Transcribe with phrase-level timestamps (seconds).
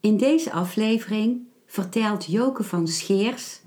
[0.00, 3.60] In deze aflevering vertelt Joke van Scheers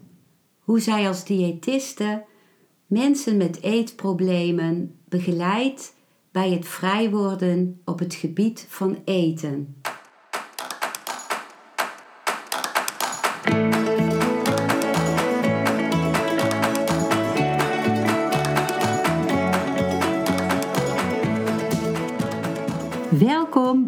[0.60, 2.24] hoe zij als diëtiste
[2.86, 5.94] mensen met eetproblemen begeleidt
[6.32, 9.76] bij het vrij worden op het gebied van eten.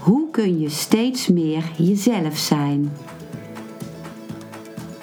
[0.00, 2.92] hoe kun je steeds meer jezelf zijn?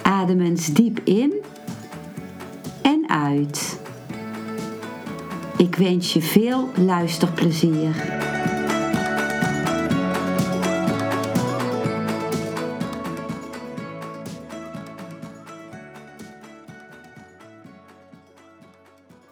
[0.01, 1.33] Adem eens diep in
[2.81, 3.79] en uit.
[5.57, 8.25] Ik wens je veel luisterplezier.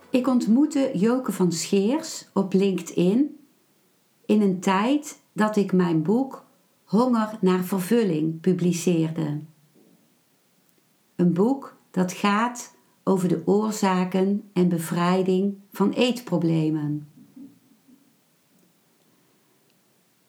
[0.10, 3.40] Ik ontmoette Joke van Scheers op LinkedIn
[4.26, 6.44] in een tijd dat ik mijn boek
[6.84, 9.42] Honger naar vervulling publiceerde.
[11.16, 17.08] Een boek dat gaat over de oorzaken en bevrijding van eetproblemen.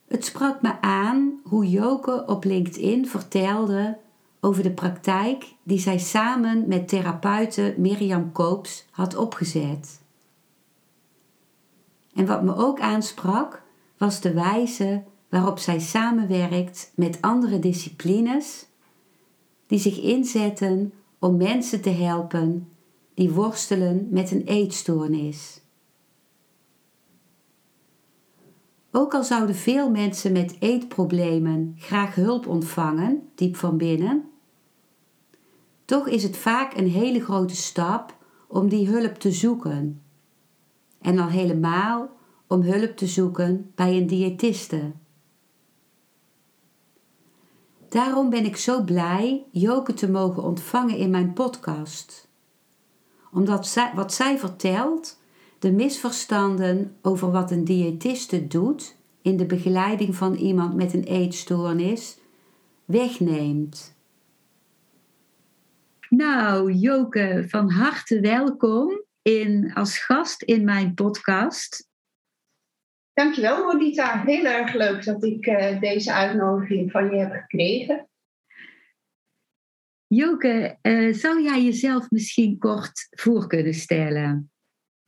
[0.09, 3.98] Het sprak me aan hoe Joke op LinkedIn vertelde
[4.41, 10.01] over de praktijk die zij samen met therapeute Mirjam Koops had opgezet.
[12.15, 13.66] En wat me ook aansprak,
[13.97, 18.66] was de wijze waarop zij samenwerkt met andere disciplines
[19.66, 22.69] die zich inzetten om mensen te helpen
[23.14, 25.61] die worstelen met een eetstoornis.
[28.90, 34.24] Ook al zouden veel mensen met eetproblemen graag hulp ontvangen, diep van binnen,
[35.85, 38.17] toch is het vaak een hele grote stap
[38.48, 40.02] om die hulp te zoeken.
[41.01, 42.16] En al helemaal
[42.46, 44.92] om hulp te zoeken bij een diëtiste.
[47.89, 52.29] Daarom ben ik zo blij Joke te mogen ontvangen in mijn podcast.
[53.33, 55.20] Omdat zij, wat zij vertelt,
[55.58, 62.18] de misverstanden over wat een diëtiste doet in de begeleiding van iemand met een eetstoornis
[62.85, 63.95] wegneemt.
[66.08, 71.86] Nou, Joke, van harte welkom in, als gast in mijn podcast.
[73.17, 74.23] Dankjewel, Modita.
[74.23, 78.09] Heel erg leuk dat ik uh, deze uitnodiging van je heb gekregen.
[80.07, 84.51] Joke, uh, zou jij jezelf misschien kort voor kunnen stellen?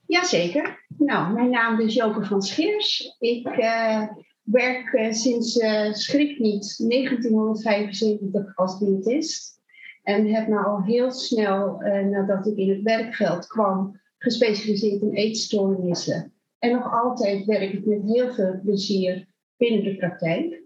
[0.06, 0.84] Jazeker.
[0.98, 3.16] Nou, mijn naam is Joke van Scheers.
[3.18, 4.08] Ik uh,
[4.42, 5.52] werk sinds
[5.90, 9.60] schrik niet 1975 als diëtist.
[10.02, 11.78] En heb nou al heel snel,
[12.10, 16.32] nadat ik in het werkveld kwam, gespecialiseerd in eetstoornissen.
[16.58, 19.26] En nog altijd werk ik met heel veel plezier
[19.56, 20.62] binnen de praktijk.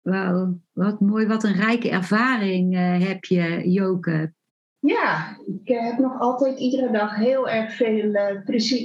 [0.00, 1.26] Wauw, wat mooi.
[1.26, 4.32] Wat een rijke ervaring uh, heb je, Joke.
[4.78, 8.42] Ja, ik uh, heb nog altijd iedere dag heel erg veel uh,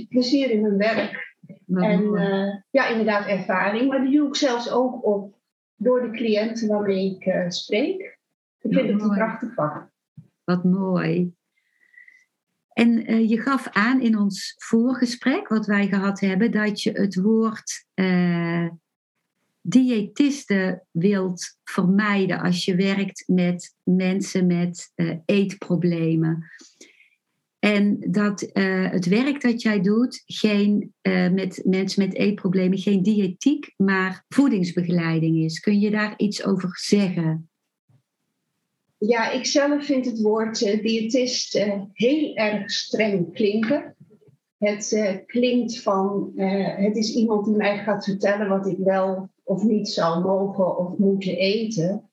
[0.09, 1.37] plezier in mijn werk.
[1.65, 3.89] Wat en ja, inderdaad ervaring.
[3.89, 5.35] Maar die doe ik zelfs ook op
[5.75, 8.01] door de cliënten waarmee ik spreek.
[8.61, 9.89] Ik vind het een prachtig vak.
[10.43, 11.33] Wat mooi.
[12.73, 17.15] En uh, je gaf aan in ons voorgesprek, wat wij gehad hebben, dat je het
[17.15, 18.67] woord uh,
[19.61, 26.51] diëtiste wilt vermijden als je werkt met mensen met uh, eetproblemen.
[27.59, 30.93] En dat het werk dat jij doet, geen,
[31.31, 35.59] met mensen met eetproblemen, geen diëtiek, maar voedingsbegeleiding is.
[35.59, 37.49] Kun je daar iets over zeggen?
[39.07, 43.95] Ja, ik zelf vind het woord uh, diëtist uh, heel erg streng klinken.
[44.57, 49.63] Het uh, klinkt van, het is iemand die mij gaat vertellen wat ik wel of
[49.63, 52.09] niet zou mogen of moeten eten.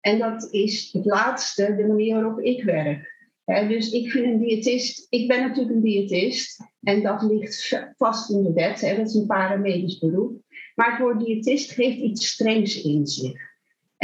[0.00, 3.32] En dat is het laatste, de manier waarop ik werk.
[3.44, 8.42] dus ik vind een diëtist, ik ben natuurlijk een diëtist en dat ligt vast in
[8.42, 10.42] de wet, hè, dat is een paramedisch beroep.
[10.74, 13.53] Maar het woord diëtist geeft iets strengs in zich.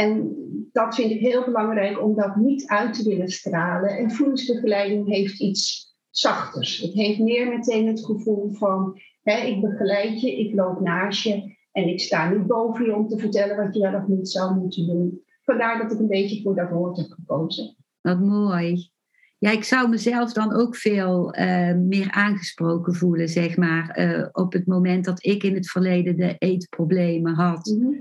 [0.01, 0.35] En
[0.73, 3.99] dat vind ik heel belangrijk om dat niet uit te willen stralen.
[3.99, 6.79] En voedingsbegeleiding heeft iets zachters.
[6.79, 11.57] Het heeft meer meteen het gevoel van: hè, ik begeleid je, ik loop naast je
[11.73, 14.55] en ik sta niet boven je om te vertellen wat je wel of niet zou
[14.55, 15.21] moeten doen.
[15.43, 17.77] Vandaar dat ik een beetje voor dat woord heb gekozen.
[18.01, 18.91] Wat mooi.
[19.39, 24.53] Ja, ik zou mezelf dan ook veel eh, meer aangesproken voelen, zeg maar, uh, op
[24.53, 27.67] het moment dat ik in het verleden de eetproblemen had.
[27.67, 27.95] Mhm.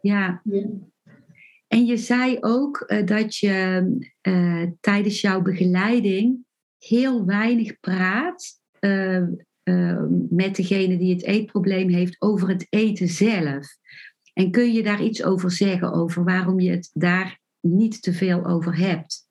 [0.00, 0.40] ja.
[0.44, 0.66] ja.
[1.76, 3.86] En je zei ook uh, dat je
[4.80, 6.44] tijdens jouw begeleiding
[6.78, 8.60] heel weinig praat
[10.28, 13.66] met degene die het eetprobleem heeft over het eten zelf.
[14.32, 18.46] En kun je daar iets over zeggen, over waarom je het daar niet te veel
[18.46, 19.28] over hebt?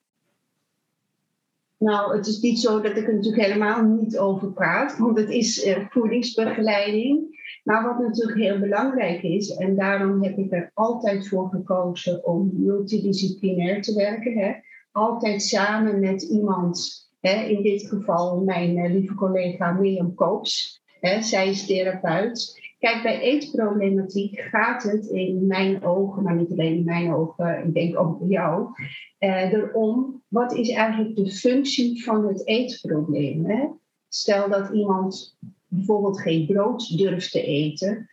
[1.77, 5.29] Nou, het is niet zo dat ik er natuurlijk helemaal niet over praat, want het
[5.29, 7.34] is voedingsbegeleiding.
[7.65, 12.51] Maar wat natuurlijk heel belangrijk is, en daarom heb ik er altijd voor gekozen om
[12.53, 14.37] multidisciplinair te werken.
[14.37, 14.53] Hè?
[14.91, 17.43] Altijd samen met iemand, hè?
[17.43, 20.81] in dit geval mijn uh, lieve collega Mirjam Koops.
[20.99, 21.21] Hè?
[21.21, 22.63] Zij is therapeut.
[22.79, 27.73] Kijk, bij eetproblematiek gaat het in mijn ogen, maar niet alleen in mijn ogen, ik
[27.73, 28.67] denk ook bij jou,
[29.17, 33.45] eh, erom wat is eigenlijk de functie van het eetprobleem.
[33.45, 33.67] Hè?
[34.07, 35.37] Stel dat iemand
[35.75, 38.09] bijvoorbeeld geen brood durft te eten,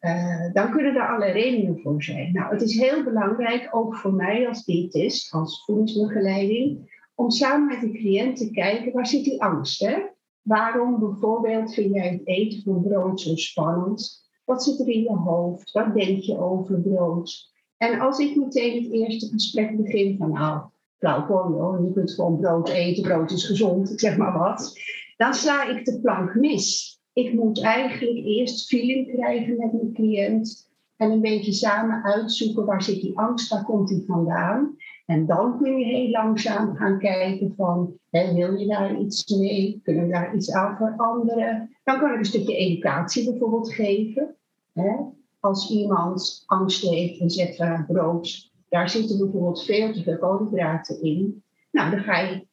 [0.00, 2.32] uh, dan kunnen er alle redenen voor zijn.
[2.32, 7.80] Nou, het is heel belangrijk, ook voor mij als diëtist, als voedingsbegeleiding, om samen met
[7.80, 9.80] de cliënt te kijken waar zit die angst.
[9.80, 9.96] Hè?
[10.42, 14.24] Waarom bijvoorbeeld vind jij het eten van brood zo spannend?
[14.44, 15.72] Wat zit er in je hoofd?
[15.72, 17.54] Wat denk je over brood?
[17.76, 20.60] En als ik meteen het eerste gesprek begin van nou,
[20.98, 24.78] flauw je kunt gewoon brood eten, brood is gezond, zeg maar wat.
[25.16, 26.98] Dan sla ik de plank mis.
[27.12, 32.82] Ik moet eigenlijk eerst feeling krijgen met mijn cliënt en een beetje samen uitzoeken waar
[32.82, 34.76] zit die angst, waar komt die vandaan.
[35.06, 39.80] En dan kun je heel langzaam gaan kijken van, hè, wil je daar iets mee?
[39.82, 41.76] Kunnen we daar iets aan veranderen?
[41.84, 44.34] Dan kan ik een stukje educatie bijvoorbeeld geven.
[44.72, 44.96] Hè?
[45.40, 51.42] Als iemand angst heeft en zegt brood, daar zitten bijvoorbeeld veel te veel koolhydraten in.
[51.70, 52.46] Nou, dan ga je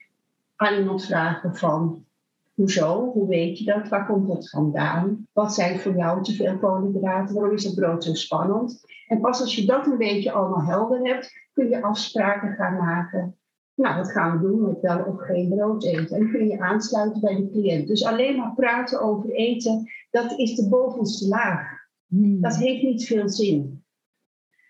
[0.56, 2.06] aan iemand vragen van,
[2.54, 3.12] Hoezo?
[3.14, 3.88] Hoe weet je dat?
[3.88, 5.28] Waar komt dat vandaan?
[5.34, 7.36] Wat zijn voor jou te veel koolhydraten?
[7.36, 8.82] Waarom is het brood zo spannend?
[9.08, 13.38] En pas als je dat een beetje allemaal helder hebt, kun je afspraken gaan maken.
[13.76, 16.18] Nou, wat gaan we doen met wel of geen brood eten?
[16.18, 17.88] En kun je aansluiten bij de cliënt.
[17.88, 21.68] Dus alleen maar praten over eten, dat is de bovenste laag.
[22.08, 22.42] Hmm.
[22.42, 23.83] Dat heeft niet veel zin.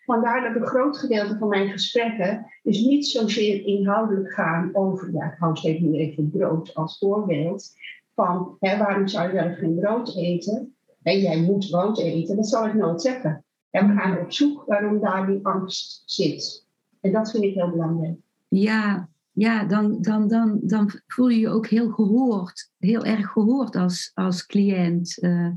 [0.06, 5.26] Vandaar dat een groot gedeelte van mijn gesprekken dus niet zozeer inhoudelijk gaan over, ja,
[5.26, 7.72] ik hou steeds nu even brood als voorbeeld,
[8.16, 10.76] van hè, waarom zou je wel geen brood eten?
[11.04, 13.44] En jij moet brood eten, dat zal ik nooit zeggen.
[13.70, 16.68] En we gaan op zoek waarom daar die angst zit.
[17.02, 18.18] En dat vind ik heel belangrijk.
[18.48, 23.76] Ja, ja dan, dan, dan, dan voel je je ook heel gehoord, heel erg gehoord
[23.76, 25.24] als, als cliënt.
[25.24, 25.50] Uh,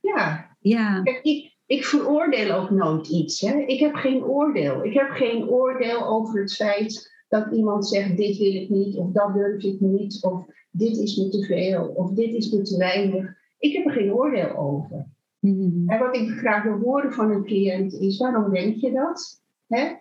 [0.00, 0.56] ja.
[0.58, 1.02] ja.
[1.02, 3.40] Kijk, ik, ik veroordeel ook nooit iets.
[3.40, 3.58] Hè?
[3.58, 4.84] Ik heb geen oordeel.
[4.84, 9.10] Ik heb geen oordeel over het feit dat iemand zegt: dit wil ik niet, of
[9.10, 12.76] dat durf ik niet, of dit is me te veel, of dit is me te
[12.76, 13.34] weinig.
[13.58, 15.06] Ik heb er geen oordeel over.
[15.40, 15.88] Mm-hmm.
[15.88, 19.42] En wat ik graag wil horen van een cliënt is: waarom denk je dat?
[19.66, 19.92] Hè?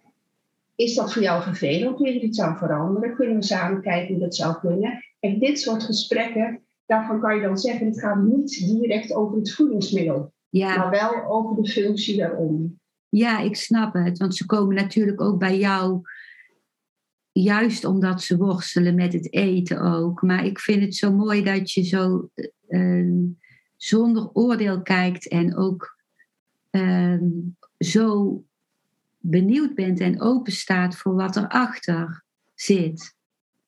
[0.76, 2.00] Is dat voor jou vervelend?
[2.00, 3.16] Wil je iets aan veranderen?
[3.16, 5.04] Kunnen we samen kijken hoe dat zou kunnen?
[5.20, 9.54] En dit soort gesprekken, daarvan kan je dan zeggen: het gaat niet direct over het
[9.54, 10.33] voedingsmiddel.
[10.54, 10.78] Ja.
[10.78, 12.80] Maar wel over de functie daarom.
[13.10, 14.18] Ja, ik snap het.
[14.18, 16.02] Want ze komen natuurlijk ook bij jou
[17.32, 20.22] juist omdat ze worstelen met het eten ook.
[20.22, 22.30] Maar ik vind het zo mooi dat je zo
[22.68, 23.28] uh,
[23.76, 25.98] zonder oordeel kijkt en ook
[26.72, 27.22] uh,
[27.78, 28.44] zo
[29.18, 32.24] benieuwd bent en open staat voor wat erachter
[32.56, 33.16] zit.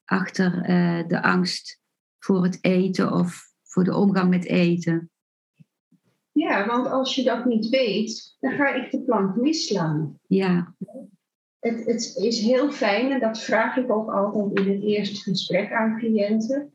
[0.06, 1.80] Achter uh, de angst
[2.20, 5.10] voor het eten of voor de omgang met eten.
[6.36, 10.20] Ja, want als je dat niet weet, dan ga ik de plank misslaan.
[10.27, 10.74] Ja.
[11.60, 15.72] Het, het is heel fijn, en dat vraag ik ook altijd in het eerste gesprek
[15.72, 16.74] aan cliënten.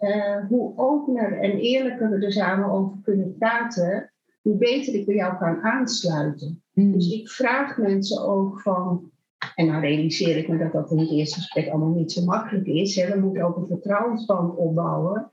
[0.00, 5.14] Uh, hoe opener en eerlijker we er samen over kunnen praten, hoe beter ik bij
[5.14, 6.62] jou kan aansluiten.
[6.72, 6.92] Hmm.
[6.92, 9.10] Dus ik vraag mensen ook van,
[9.54, 12.66] en dan realiseer ik me dat dat in het eerste gesprek allemaal niet zo makkelijk
[12.66, 12.96] is.
[12.96, 13.12] Hè.
[13.12, 15.32] We moeten ook een vertrouwensband opbouwen.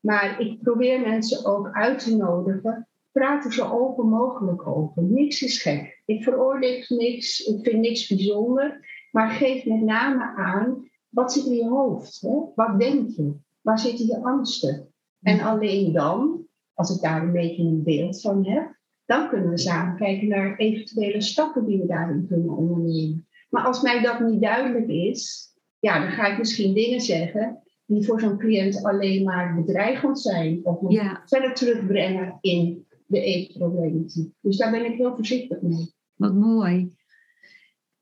[0.00, 5.02] Maar ik probeer mensen ook uit te nodigen praat er zo open mogelijk over.
[5.02, 6.02] Niks is gek.
[6.04, 8.88] Ik veroordeel niks, ik vind niks bijzonder.
[9.10, 12.20] Maar geef met name aan, wat zit in je hoofd?
[12.20, 12.36] Hè?
[12.54, 13.34] Wat denk je?
[13.60, 14.88] Waar zitten je angsten?
[15.22, 19.58] En alleen dan, als ik daar een beetje een beeld van heb, dan kunnen we
[19.58, 23.26] samen kijken naar eventuele stappen die we daarin kunnen ondernemen.
[23.48, 28.04] Maar als mij dat niet duidelijk is, ja, dan ga ik misschien dingen zeggen die
[28.04, 30.60] voor zo'n cliënt alleen maar bedreigend zijn.
[30.62, 31.22] Of ja.
[31.24, 34.32] verder terugbrengen in de eetproblematiek.
[34.40, 35.94] Dus daar ben ik heel voorzichtig mee.
[36.14, 36.92] Wat mooi.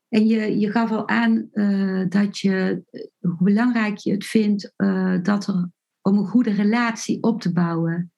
[0.09, 2.83] En je, je gaf al aan uh, dat je,
[3.19, 8.11] hoe belangrijk je het vindt uh, dat er, om een goede relatie op te bouwen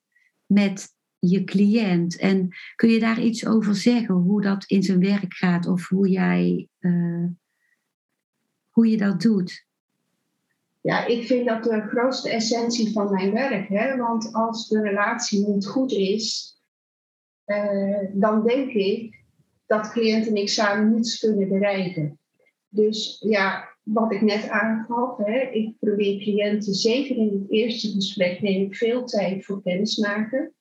[0.45, 2.17] met je cliënt.
[2.17, 6.09] En kun je daar iets over zeggen, hoe dat in zijn werk gaat of hoe
[6.09, 7.27] jij, uh,
[8.69, 9.65] hoe je dat doet?
[10.81, 13.67] Ja, ik vind dat de grootste essentie van mijn werk.
[13.67, 13.97] Hè?
[13.97, 16.55] Want als de relatie niet goed is,
[18.13, 19.23] dan denk ik
[19.65, 22.19] dat cliënt en ik samen niets kunnen bereiken.
[22.69, 28.41] Dus ja, wat ik net aangaf, hè, ik probeer cliënten, zeker in het eerste gesprek,
[28.41, 30.53] neem ik veel tijd voor kennismaken.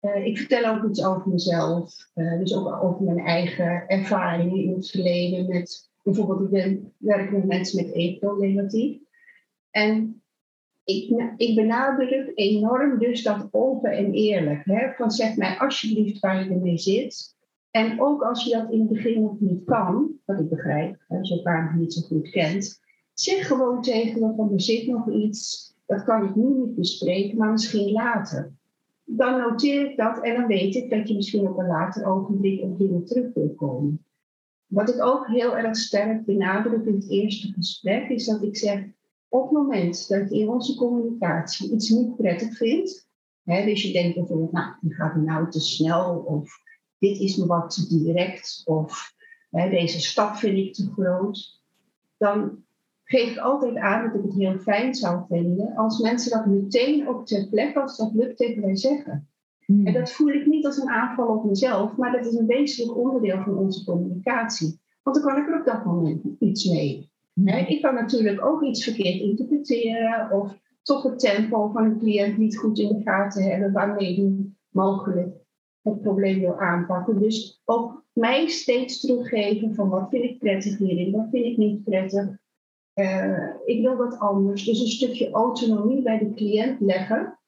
[0.00, 4.74] Uh, ik vertel ook iets over mezelf, uh, dus ook over mijn eigen ervaringen in
[4.74, 9.02] het verleden met, bijvoorbeeld ik werk met mensen met eetproblematiek.
[9.70, 10.22] En
[10.88, 14.64] ik, ik benadruk enorm dus dat open en eerlijk.
[14.64, 17.36] Hè, van zeg mij alsjeblieft waar je ermee zit.
[17.70, 21.28] En ook als je dat in het begin nog niet kan, wat ik begrijp, als
[21.28, 22.80] je elkaar nog niet zo goed kent,
[23.14, 27.38] zeg gewoon tegen me van er zit nog iets, dat kan ik nu niet bespreken,
[27.38, 28.52] maar misschien later.
[29.04, 32.62] Dan noteer ik dat en dan weet ik dat je misschien op een later ogenblik
[32.62, 34.04] op dingen terug wil komen.
[34.66, 38.84] Wat ik ook heel erg sterk benadruk in het eerste gesprek, is dat ik zeg,
[39.28, 43.08] op het moment dat je in onze communicatie iets niet prettig vindt,
[43.42, 46.50] hè, dus je denkt bijvoorbeeld, nou, die gaat nou te snel of
[46.98, 49.14] dit is me wat te direct of
[49.50, 51.62] hè, deze stap vind ik te groot,
[52.16, 52.64] dan
[53.04, 57.08] geef ik altijd aan dat ik het heel fijn zou vinden als mensen dat meteen
[57.08, 59.28] ook ter plekke, als dat lukt, tegen mij zeggen.
[59.64, 59.86] Hmm.
[59.86, 62.98] En dat voel ik niet als een aanval op mezelf, maar dat is een wezenlijk
[62.98, 64.80] onderdeel van onze communicatie.
[65.02, 67.10] Want dan kan ik er op dat moment iets mee.
[67.44, 67.48] Hmm.
[67.48, 72.58] Ik kan natuurlijk ook iets verkeerd interpreteren of toch het tempo van een cliënt niet
[72.58, 75.36] goed in de gaten hebben, waarmee die mogelijk
[75.82, 77.20] het probleem wil aanpakken.
[77.20, 81.84] Dus ook mij steeds teruggeven van wat vind ik prettig hierin, wat vind ik niet
[81.84, 82.38] prettig.
[82.94, 84.64] Uh, ik wil dat anders.
[84.64, 87.38] Dus een stukje autonomie bij de cliënt leggen.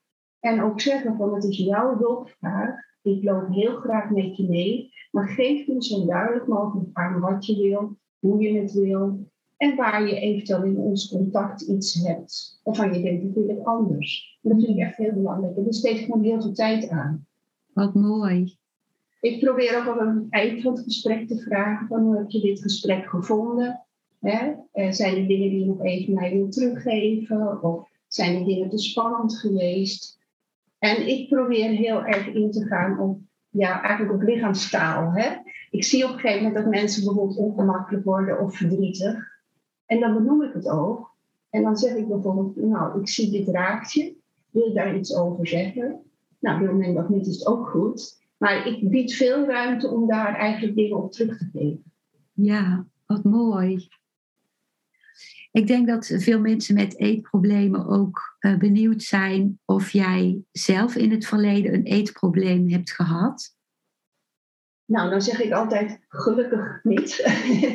[0.40, 2.74] En ook zeggen van het is jouw hulpvraag.
[3.02, 4.92] Ik loop heel graag met je mee.
[5.10, 9.29] Maar geef me zo duidelijk mogelijk aan wat je wil, hoe je het wil.
[9.60, 12.60] En waar je eventueel in ons contact iets hebt.
[12.64, 14.38] Waarvan je denkt, dat wil ik anders.
[14.42, 15.56] Dat vind ik echt heel belangrijk.
[15.56, 17.26] En daar steeds gewoon heel veel tijd aan.
[17.72, 18.58] Wat mooi.
[19.20, 22.40] Ik probeer ook op een eind van het gesprek te vragen: van, hoe heb je
[22.40, 23.86] dit gesprek gevonden?
[24.20, 24.52] Hè?
[24.72, 27.62] Eh, zijn er dingen die je nog even mij wil teruggeven?
[27.62, 30.18] Of zijn er dingen te spannend geweest?
[30.78, 35.12] En ik probeer heel erg in te gaan op, ja, eigenlijk op lichaamstaal.
[35.12, 35.28] Hè?
[35.70, 39.29] Ik zie op een gegeven moment dat mensen bijvoorbeeld ongemakkelijk worden of verdrietig.
[39.90, 41.16] En dan benoem ik het ook.
[41.48, 44.16] En dan zeg ik bijvoorbeeld, nou, ik zie dit raakje.
[44.50, 46.00] Wil je daar iets over zeggen?
[46.38, 48.22] Nou, wil men dat niet, is het ook goed.
[48.36, 51.92] Maar ik bied veel ruimte om daar eigenlijk dingen op terug te geven.
[52.32, 53.88] Ja, wat mooi.
[55.52, 61.10] Ik denk dat veel mensen met eetproblemen ook uh, benieuwd zijn of jij zelf in
[61.10, 63.56] het verleden een eetprobleem hebt gehad.
[64.84, 67.24] Nou, dan zeg ik altijd gelukkig niet.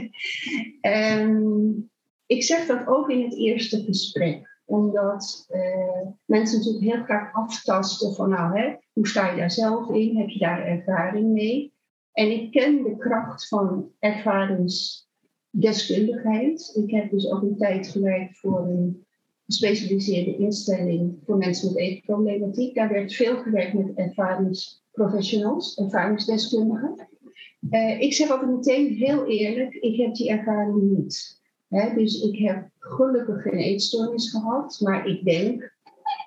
[0.81, 1.89] en
[2.25, 8.13] ik zeg dat ook in het eerste gesprek omdat uh, mensen natuurlijk heel graag aftasten
[8.13, 10.17] van nou, hè, hoe sta je daar zelf in?
[10.17, 11.73] Heb je daar ervaring mee?
[12.11, 16.79] En ik ken de kracht van ervaringsdeskundigheid.
[16.83, 19.05] Ik heb dus ook een tijd gewerkt voor een
[19.45, 22.75] gespecialiseerde instelling voor mensen met eetproblematiek.
[22.75, 27.07] Daar werd veel gewerkt met ervaringsprofessionals, ervaringsdeskundigen.
[27.69, 32.69] Uh, ik zeg altijd meteen heel eerlijk, ik heb die ervaring niet dus ik heb
[32.79, 35.73] gelukkig geen eetstoornis gehad, maar ik denk,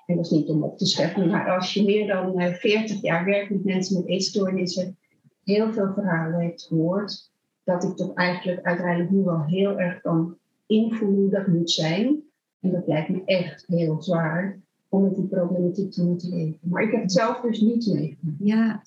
[0.05, 3.01] en dat is niet om op te scheppen, maar als je meer dan 40 eh,
[3.01, 4.97] jaar werkt met mensen met eetstoornissen,
[5.43, 7.31] heel veel verhalen hebt gehoord,
[7.63, 12.23] dat ik toch eigenlijk uiteindelijk nu wel heel erg kan invoelen hoe dat moet zijn.
[12.59, 16.59] En dat lijkt me echt heel zwaar om met die problematiek te moeten leven.
[16.61, 18.37] Maar ik heb het zelf dus niet meegemaakt.
[18.39, 18.83] Ja,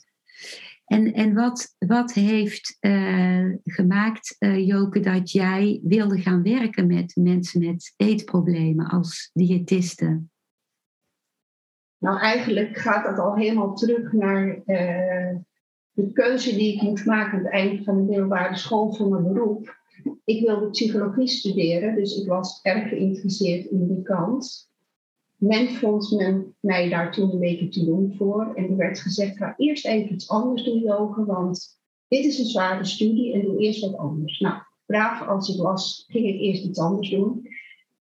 [0.92, 7.16] en, en wat, wat heeft uh, gemaakt, uh, Joke, dat jij wilde gaan werken met
[7.16, 10.22] mensen met eetproblemen als diëtiste?
[11.98, 15.36] Nou, eigenlijk gaat dat al helemaal terug naar uh,
[15.90, 19.32] de keuze die ik moest maken aan het eind van de middelbare school voor mijn
[19.32, 19.80] beroep.
[20.24, 24.71] Ik wilde psychologie studeren, dus ik was erg geïnteresseerd in die kant
[25.42, 28.52] men vond men mij daar toen een beetje te doen voor.
[28.54, 32.44] En er werd gezegd, ga eerst even iets anders doen, yoga, want dit is een
[32.44, 34.40] zware studie en doe eerst wat anders.
[34.40, 37.48] Nou, braaf als ik was, ging ik eerst iets anders doen.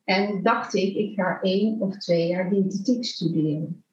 [0.03, 3.83] En dacht ik, ik ga één of twee jaar diëtetiek studeren.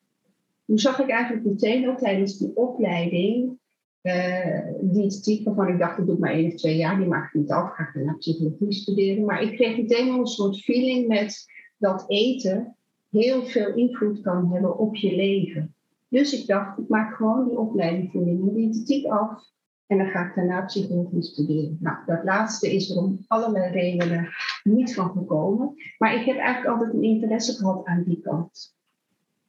[0.67, 3.59] Toen zag ik eigenlijk meteen ook tijdens die opleiding
[4.03, 7.41] uh, waarvan ik dacht, dat doe ik maar één of twee jaar, die maak ik
[7.41, 9.25] niet af, ga ik naar psychologie studeren.
[9.25, 11.47] Maar ik kreeg meteen al een soort feeling met
[11.79, 12.77] dat eten
[13.11, 15.75] heel veel invloed kan hebben op je leven.
[16.09, 19.57] Dus ik dacht, ik maak gewoon die opleiding voeding en diëtetiek af.
[19.87, 21.77] En dan ga ik daarna psychologie studeren.
[21.81, 24.29] Nou, dat laatste is er om allerlei redenen
[24.63, 25.75] niet van gekomen.
[25.99, 28.77] Maar ik heb eigenlijk altijd een interesse gehad aan die kant.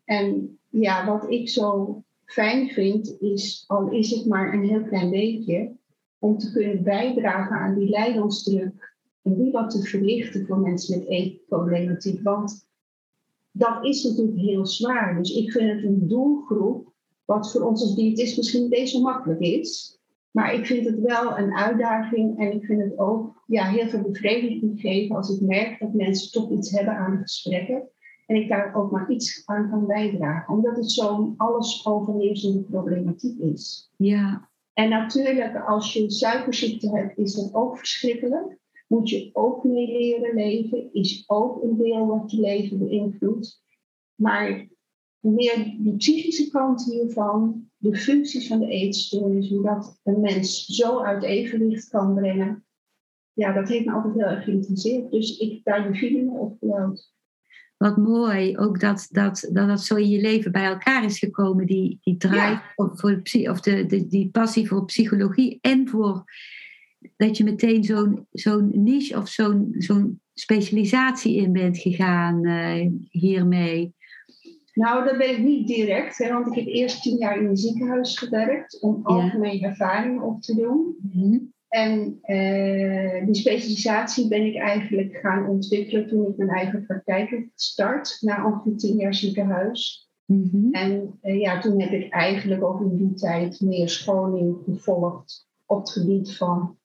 [0.06, 5.10] En ja, wat ik zo fijn vind, is, al is het maar een heel klein
[5.10, 5.72] beetje,
[6.20, 8.98] om te kunnen bijdragen aan die lijdensdruk.
[9.22, 12.22] En die wat te verlichten voor mensen met eetproblematiek.
[12.24, 12.69] Want
[13.52, 15.18] dat is natuurlijk heel zwaar.
[15.18, 16.94] Dus ik vind het een doelgroep,
[17.26, 20.00] wat voor ons als diëtist misschien niet eens zo makkelijk is.
[20.32, 24.02] Maar ik vind het wel een uitdaging en ik vind het ook ja, heel veel
[24.02, 27.90] bevrediging geven als ik merk dat mensen toch iets hebben aan de gesprekken.
[28.26, 30.54] En ik daar ook maar iets aan kan bijdragen.
[30.54, 33.92] Omdat het zo'n alles overheersende problematiek is.
[33.98, 34.50] Ja.
[34.74, 38.58] En natuurlijk, als je suikerziekte hebt, is dat ook verschrikkelijk.
[38.90, 40.94] Moet je ook mee leren leven.
[40.94, 43.64] Is ook een deel wat je leven beïnvloedt.
[44.16, 44.68] Maar
[45.20, 51.00] meer die psychische kant hiervan, de functies van de eetstoornis, hoe dat een mens zo
[51.00, 52.66] uit evenwicht kan brengen,
[53.34, 55.12] ja, dat heeft me altijd heel erg geïnteresseerd.
[55.12, 57.14] Dus ik daar de feeling opgebouwd.
[57.78, 61.66] Wat mooi, ook dat dat, dat dat zo in je leven bij elkaar is gekomen,
[61.66, 66.24] die, die drive of, voor of de, de, die passie voor psychologie en voor
[67.18, 73.94] dat je meteen zo'n zo'n niche of zo'n zo'n specialisatie in bent gegaan uh, hiermee.
[74.74, 77.58] Nou, dat ben ik niet direct, hè, want ik heb eerst tien jaar in een
[77.58, 80.96] ziekenhuis gewerkt om algemene ervaring op te doen.
[81.12, 81.38] Mhm.
[81.70, 87.46] En uh, die specialisatie ben ik eigenlijk gaan ontwikkelen toen ik mijn eigen praktijk heb
[87.56, 90.10] gestart, na ongeveer tien jaar ziekenhuis.
[90.26, 90.72] Mhm.
[90.72, 95.80] En uh, ja, toen heb ik eigenlijk ook in die tijd meer scholing gevolgd op
[95.80, 96.78] het gebied van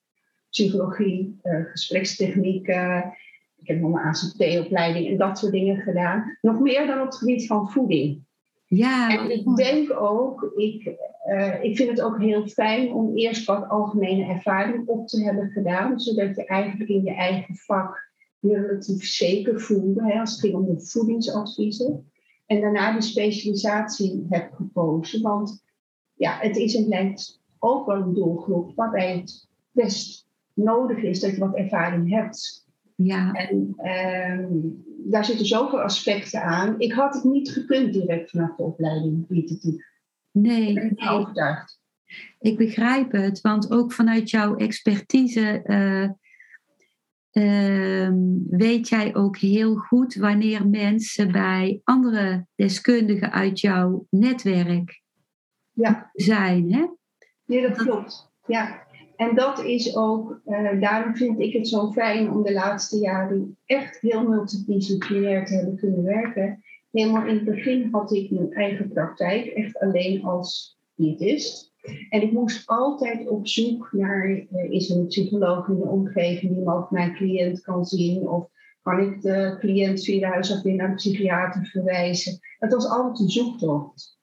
[0.55, 2.67] psychologie, uh, gesprekstechniek,
[3.57, 6.37] ik heb nog mijn ACT-opleiding en dat soort dingen gedaan.
[6.41, 8.23] Nog meer dan op het gebied van voeding.
[8.65, 10.95] Ja, en ik denk ook, ik,
[11.27, 15.49] uh, ik vind het ook heel fijn om eerst wat algemene ervaring op te hebben
[15.49, 20.39] gedaan, zodat je eigenlijk in je eigen vak je relatief zeker voelde, hè, als het
[20.39, 22.11] ging om de voedingsadviezen.
[22.45, 25.63] En daarna die specialisatie heb gekozen, want
[26.13, 30.24] ja, het is en blijft ook wel een doelgroep waarbij het best
[30.55, 32.65] nodig is dat je wat ervaring hebt.
[32.95, 33.31] Ja.
[33.31, 34.49] En ehm,
[34.97, 36.75] daar zitten zoveel aspecten aan.
[36.77, 39.83] Ik had het niet gekund direct vanaf de opleiding diëtetiek.
[40.31, 40.67] Nee.
[40.67, 41.79] Ik ben overtuigd.
[42.39, 46.09] Ik begrijp het, want ook vanuit jouw expertise uh,
[48.49, 55.01] weet jij ook heel goed wanneer mensen bij andere deskundigen uit jouw netwerk
[55.71, 56.09] ja.
[56.13, 56.73] zijn.
[56.73, 56.85] Hè?
[57.45, 58.31] Ja, dat klopt.
[58.47, 58.84] Ja.
[59.15, 63.57] En dat is ook, uh, daarom vind ik het zo fijn om de laatste jaren
[63.65, 66.63] echt heel multidisciplinair te hebben kunnen werken.
[66.91, 71.73] Helemaal in het begin had ik mijn eigen praktijk, echt alleen als diëtist.
[72.09, 76.55] En ik moest altijd op zoek naar, uh, is er een psycholoog in de omgeving
[76.55, 78.29] die ook mijn cliënt kan zien?
[78.29, 78.47] Of
[78.81, 82.39] kan ik de cliënt via de huisarts naar een psychiater verwijzen?
[82.59, 84.14] Het was altijd een zoektocht.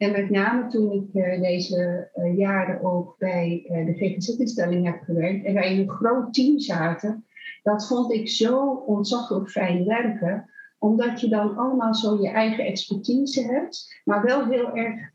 [0.00, 5.02] En met name toen ik uh, deze uh, jaren ook bij uh, de GGZ-instelling heb
[5.02, 7.24] gewerkt en wij in een groot team zaten,
[7.62, 13.42] dat vond ik zo ontzaglijk fijn werken, omdat je dan allemaal zo je eigen expertise
[13.42, 15.10] hebt, maar wel heel erg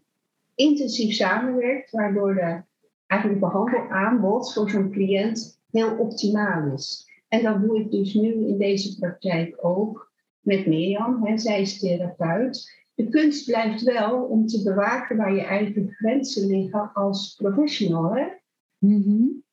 [0.55, 2.61] intensief samenwerkt, waardoor de
[3.07, 7.09] eigenlijk behandelaanbod voor zo'n cliënt heel optimaal is.
[7.27, 11.25] En dat doe ik dus nu in deze praktijk ook met Mirjam.
[11.25, 11.37] Hè.
[11.37, 16.93] Zij is therapeut de kunst blijft wel om te bewaken waar je eigen grenzen liggen
[16.93, 18.15] als professional.
[18.15, 18.25] Hè?
[18.77, 19.43] Mm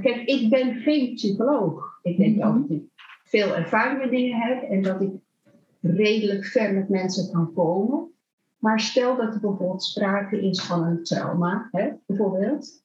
[0.00, 1.98] kijk, ik ben geen psycholoog.
[2.02, 2.82] Ik denk mm dat ik
[3.24, 5.12] veel ervaring met dingen heb en dat ik
[5.80, 8.12] redelijk ver met mensen kan komen.
[8.58, 12.84] Maar stel dat er bijvoorbeeld sprake is van een trauma, hè, bijvoorbeeld.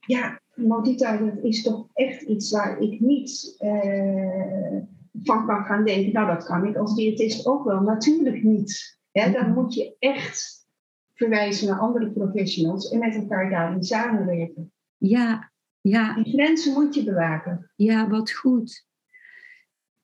[0.00, 4.80] Ja, Modita, dat is toch echt iets waar ik niet uh,
[5.22, 6.12] van kan gaan denken.
[6.12, 7.80] Nou, dat kan ik als diëtist ook wel.
[7.80, 8.97] Natuurlijk niet.
[9.12, 10.66] Dan moet je echt
[11.14, 14.72] verwijzen naar andere professionals en met elkaar daarin samenwerken.
[14.96, 16.14] Ja, ja.
[16.14, 17.70] Die grenzen moet je bewaken.
[17.76, 18.86] Ja, wat goed.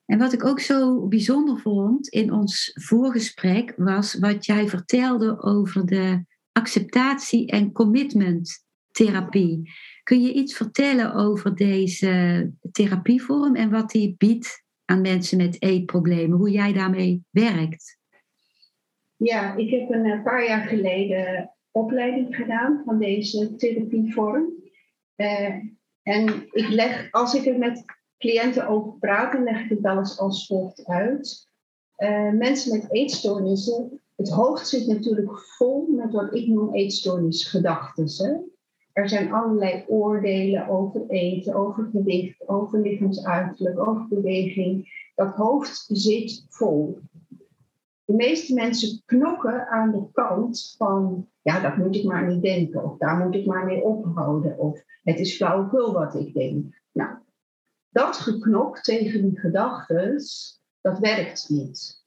[0.05, 5.87] En wat ik ook zo bijzonder vond in ons voorgesprek was wat jij vertelde over
[5.87, 9.73] de acceptatie- en commitment therapie.
[10.03, 16.39] Kun je iets vertellen over deze therapievorm en wat die biedt aan mensen met eetproblemen,
[16.39, 17.99] hoe jij daarmee werkt?
[19.25, 24.53] Ja, ik heb een paar jaar geleden opleiding gedaan van deze therapievorm.
[25.17, 25.55] Uh,
[26.03, 27.85] en ik leg, als ik er met
[28.19, 31.49] cliënten over praat, dan leg ik het wel eens als volgt uit.
[31.99, 38.53] Uh, mensen met eetstoornissen, het hoofd zit natuurlijk vol met wat ik noem eetstoornisgedachten.
[38.93, 44.93] Er zijn allerlei oordelen over eten, over gewicht, over lichaamsuiterlijk, over beweging.
[45.15, 46.99] Dat hoofd zit vol.
[48.05, 52.85] De meeste mensen knokken aan de kant van, ja, dat moet ik maar niet denken,
[52.85, 56.83] of daar moet ik maar mee ophouden, of het is flauwekul wat ik denk.
[56.93, 57.11] Nou,
[57.91, 60.23] dat geknok tegen die gedachten,
[60.81, 62.03] dat werkt niet.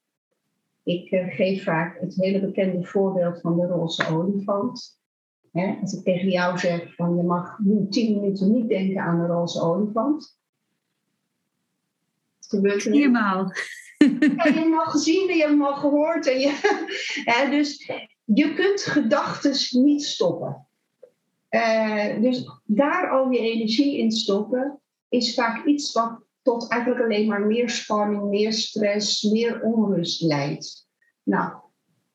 [0.83, 4.99] Ik uh, geef vaak het hele bekende voorbeeld van de roze olifant.
[5.81, 9.25] als ik tegen jou zeg van je mag nu tien minuten niet denken aan de
[9.25, 10.39] roze olifant.
[12.99, 13.51] Viermaal.
[13.97, 16.27] Ja, je hebt hem al gezien, je hebt hem al gehoord.
[16.27, 17.91] En je, dus
[18.23, 20.67] je kunt gedachten niet stoppen.
[21.49, 24.79] Uh, dus daar al je energie in stoppen,
[25.09, 30.87] is vaak iets wat tot eigenlijk alleen maar meer spanning, meer stress, meer onrust leidt.
[31.23, 31.53] Nou,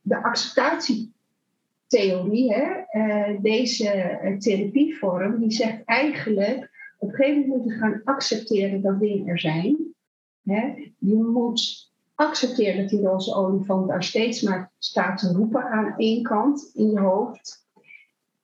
[0.01, 7.79] de acceptatietheorie, hè, uh, deze uh, therapievorm, die zegt eigenlijk op een gegeven moment moeten
[7.79, 9.92] gaan accepteren dat dingen er zijn.
[10.99, 16.23] Je moet accepteren dat die roze olifant daar steeds maar staat te roepen aan één
[16.23, 17.67] kant in je hoofd.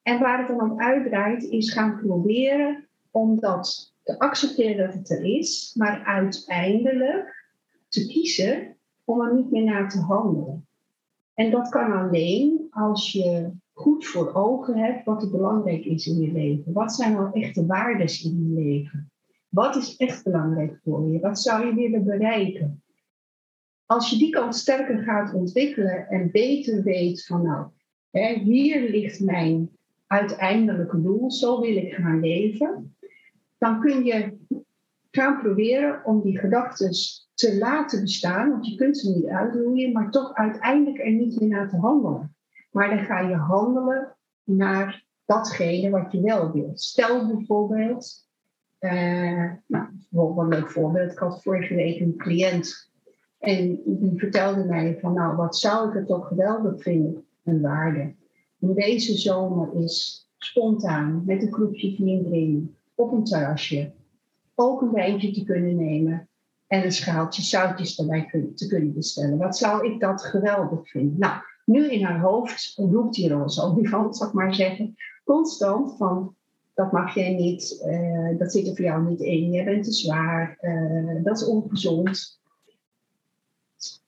[0.03, 5.11] En waar het dan om uitdraait, is gaan proberen om dat te accepteren dat het
[5.11, 7.47] er is, maar uiteindelijk
[7.89, 10.67] te kiezen om er niet meer naar te handelen.
[11.35, 16.21] En dat kan alleen als je goed voor ogen hebt wat er belangrijk is in
[16.21, 16.73] je leven.
[16.73, 19.11] Wat zijn nou echte waarden in je leven?
[19.49, 21.21] Wat is echt belangrijk voor je?
[21.21, 22.83] Wat zou je willen bereiken?
[23.87, 27.67] Als je die kant sterker gaat ontwikkelen en beter weet van nou,
[28.11, 29.71] hè, hier ligt mijn
[30.07, 32.97] uiteindelijke doel, zo wil ik gaan leven,
[33.59, 34.37] dan kun je
[35.11, 36.91] gaan proberen om die gedachten
[37.35, 41.49] te laten bestaan, want je kunt ze niet uitroeien, maar toch uiteindelijk er niet meer
[41.49, 42.37] naar te handelen.
[42.71, 46.81] Maar dan ga je handelen naar datgene wat je wel wilt.
[46.81, 48.28] Stel bijvoorbeeld,
[48.81, 51.13] uh, nou, bijvoorbeeld een leuk voorbeeld.
[51.13, 52.91] Ik had vorige week een cliënt
[53.39, 58.15] en die vertelde mij van nou, wat zou ik het toch geweldig vinden, een waarde.
[58.61, 63.93] En deze zomer is spontaan met een groepje vriendinnen op een terrasje
[64.55, 66.29] ook een wijntje te kunnen nemen
[66.67, 69.39] en een schaaltje zoutjes erbij te kunnen bestellen.
[69.39, 71.19] Wat zou ik dat geweldig vinden?
[71.19, 76.35] Nou, nu in haar hoofd roept die roze olifant, zal ik maar zeggen, constant van
[76.79, 79.93] dat mag jij niet, uh, dat zit er voor jou niet in, jij bent te
[79.93, 82.41] zwaar, uh, dat is ongezond.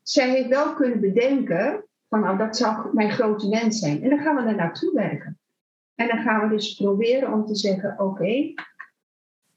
[0.02, 4.02] Zij heeft wel kunnen bedenken van nou dat zou mijn grote wens zijn.
[4.02, 5.38] En dan gaan we er naartoe werken.
[5.94, 8.34] En dan gaan we dus proberen om te zeggen oké,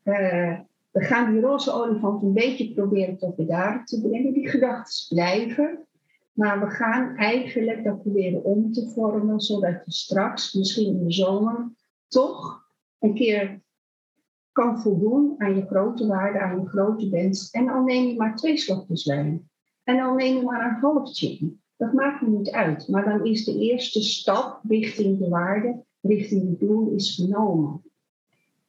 [0.03, 0.59] uh,
[0.91, 4.33] we gaan die roze olifant een beetje proberen tot bedaren te brengen.
[4.33, 5.87] Die gedachten blijven.
[6.31, 11.13] Maar we gaan eigenlijk dat proberen om te vormen, zodat je straks, misschien in de
[11.13, 11.71] zomer,
[12.07, 12.62] toch
[13.03, 13.61] een keer
[14.51, 17.51] kan voldoen aan je grote waarde, aan je grote wens.
[17.51, 19.49] En al neem je maar twee slokjes wijn.
[19.83, 21.53] En al neem je maar een halfje.
[21.77, 22.87] Dat maakt me niet uit.
[22.87, 27.81] Maar dan is de eerste stap richting de waarde, richting het doel is genomen.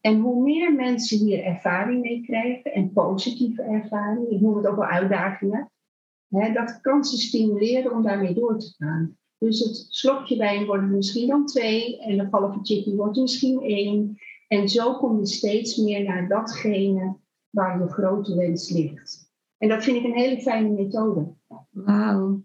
[0.01, 4.77] En hoe meer mensen hier ervaring mee krijgen en positieve ervaring, ik noem het ook
[4.77, 5.71] wel uitdagingen,
[6.29, 9.17] hè, dat kan ze stimuleren om daarmee door te gaan.
[9.45, 14.19] Dus het slokje wijn wordt misschien dan twee en de chickie wordt misschien één.
[14.49, 17.17] En zo kom je steeds meer naar datgene
[17.51, 19.33] waar je grote wens ligt.
[19.59, 21.35] En dat vind ik een hele fijne methode.
[21.71, 22.45] Wauw,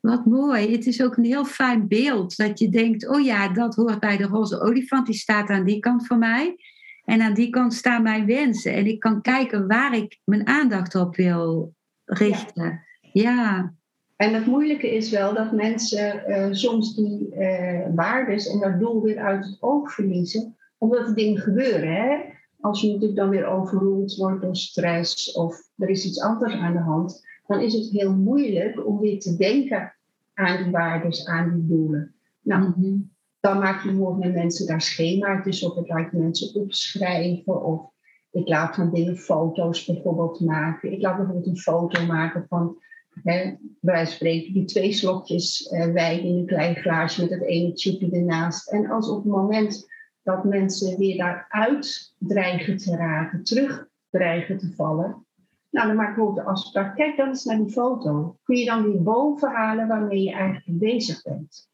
[0.00, 0.72] wat mooi.
[0.72, 4.16] Het is ook een heel fijn beeld dat je denkt, oh ja, dat hoort bij
[4.16, 6.56] de roze olifant, die staat aan die kant van mij.
[7.04, 8.72] En aan die kant staan mijn wensen.
[8.72, 12.84] En ik kan kijken waar ik mijn aandacht op wil richten.
[13.12, 13.76] ja.
[14.18, 19.02] En het moeilijke is wel dat mensen uh, soms die uh, waardes en dat doel
[19.02, 21.94] weer uit het oog verliezen, omdat er dingen gebeuren.
[21.94, 22.16] Hè?
[22.60, 26.72] Als je natuurlijk dan weer overroeld wordt door stress of er is iets anders aan
[26.72, 29.94] de hand, dan is het heel moeilijk om weer te denken
[30.34, 32.14] aan die waardes, aan die doelen.
[32.42, 32.96] Nou, mhm.
[33.40, 37.90] dan maak je bijvoorbeeld met mensen daar schema's op, ik laat mensen opschrijven of
[38.30, 40.92] ik laat van dingen foto's bijvoorbeeld maken.
[40.92, 42.76] Ik laat bijvoorbeeld een foto maken van
[43.22, 47.70] Hè, wij spreken die twee slokjes uh, wijn in een klein glaasje met het ene
[47.74, 48.70] chipje ernaast.
[48.70, 49.88] En als op het moment
[50.22, 55.26] dat mensen weer daaruit dreigen te raken, terug dreigen te vallen,
[55.70, 58.38] nou dan maak ik ook de afspraak, kijk dan eens naar die foto.
[58.42, 61.68] Kun je dan weer boven halen waarmee je eigenlijk bezig bent.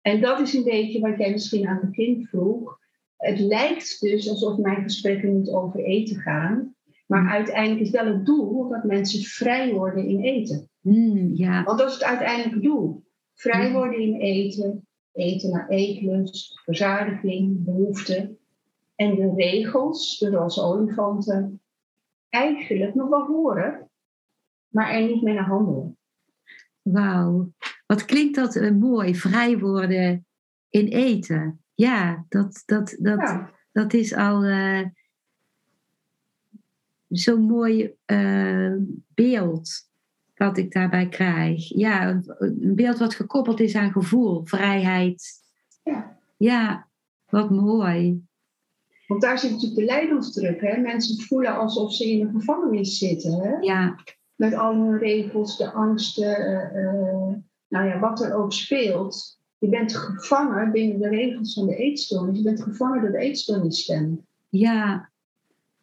[0.00, 2.78] En dat is een beetje wat jij misschien aan het begin vroeg.
[3.16, 6.75] Het lijkt dus alsof mijn gesprekken niet over eten gaan.
[7.06, 7.28] Maar mm.
[7.28, 10.68] uiteindelijk is wel het doel dat mensen vrij worden in eten.
[10.80, 11.64] Mm, ja.
[11.64, 13.04] Want dat is het uiteindelijke doel.
[13.34, 18.38] Vrij worden in eten, eten naar eetlust, verzadiging, behoeften.
[18.94, 21.60] En de regels, de roze olifanten,
[22.28, 23.90] eigenlijk nog wel horen,
[24.68, 25.98] maar er niet mee naar handelen.
[26.82, 27.52] Wauw,
[27.86, 30.26] wat klinkt dat uh, mooi, vrij worden
[30.68, 31.64] in eten.
[31.74, 34.86] Ja, dat, dat, dat, dat is al uh,
[37.08, 38.74] zo'n mooi uh,
[39.14, 39.70] beeld
[40.36, 41.68] wat ik daarbij krijg.
[41.68, 45.32] Ja, een beeld wat gekoppeld is aan gevoel, vrijheid.
[45.82, 46.88] Ja, ja
[47.28, 48.24] wat mooi.
[49.06, 50.60] Want daar zit natuurlijk de lijdensdruk.
[50.60, 50.76] Hè?
[50.76, 53.32] Mensen voelen alsof ze in een gevangenis zitten.
[53.32, 53.56] Hè?
[53.60, 53.98] Ja.
[54.34, 56.40] Met al hun regels, de angsten,
[56.74, 57.34] uh,
[57.68, 59.40] nou ja, wat er ook speelt.
[59.58, 62.38] Je bent gevangen binnen de regels van de eetstoornis.
[62.38, 64.26] Je bent gevangen door de eetstoornisstem.
[64.48, 65.10] Ja,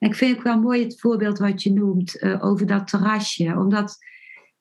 [0.06, 3.56] ik vind het wel mooi het voorbeeld wat je noemt uh, over dat terrasje.
[3.58, 3.98] Omdat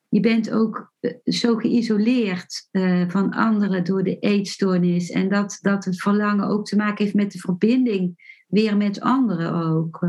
[0.09, 5.09] je bent ook uh, zo geïsoleerd uh, van anderen door de eetstoornis.
[5.09, 9.53] En dat, dat het verlangen ook te maken heeft met de verbinding weer met anderen
[9.53, 10.07] ook.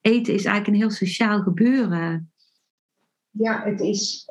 [0.00, 2.32] Eten is eigenlijk een heel sociaal gebeuren.
[3.30, 4.28] Ja, het is.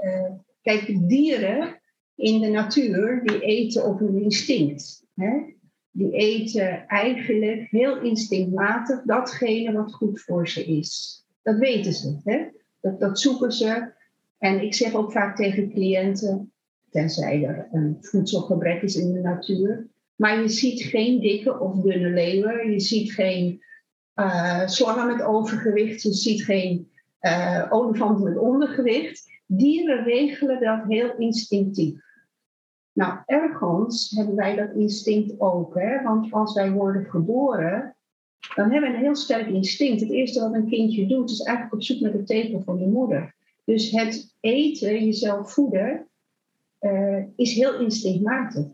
[0.62, 1.82] Kijk, dieren
[2.15, 5.04] in de natuur die eten op hun instinct.
[5.13, 5.58] Hè?
[5.99, 11.23] Die eten eigenlijk heel instinctmatig datgene wat goed voor ze is.
[11.43, 12.19] Dat weten ze.
[12.23, 12.45] Hè?
[12.81, 13.91] Dat, dat zoeken ze.
[14.38, 16.51] En ik zeg ook vaak tegen cliënten,
[16.89, 22.09] tenzij er een voedselgebrek is in de natuur, maar je ziet geen dikke of dunne
[22.09, 22.71] leeuwen.
[22.71, 23.63] Je ziet geen
[24.15, 26.01] uh, slangen met overgewicht.
[26.01, 26.89] Je ziet geen
[27.21, 29.23] uh, olifanten met ondergewicht.
[29.45, 32.01] Dieren regelen dat heel instinctief.
[32.99, 35.75] Nou, ergens hebben wij dat instinct ook.
[35.75, 36.01] Hè?
[36.03, 37.95] Want als wij worden geboren,
[38.55, 40.01] dan hebben we een heel sterk instinct.
[40.01, 42.88] Het eerste wat een kindje doet, is eigenlijk op zoek naar de tepel van de
[42.88, 43.35] moeder.
[43.65, 46.07] Dus het eten, jezelf voeden,
[46.81, 48.65] uh, is heel instinctmatig.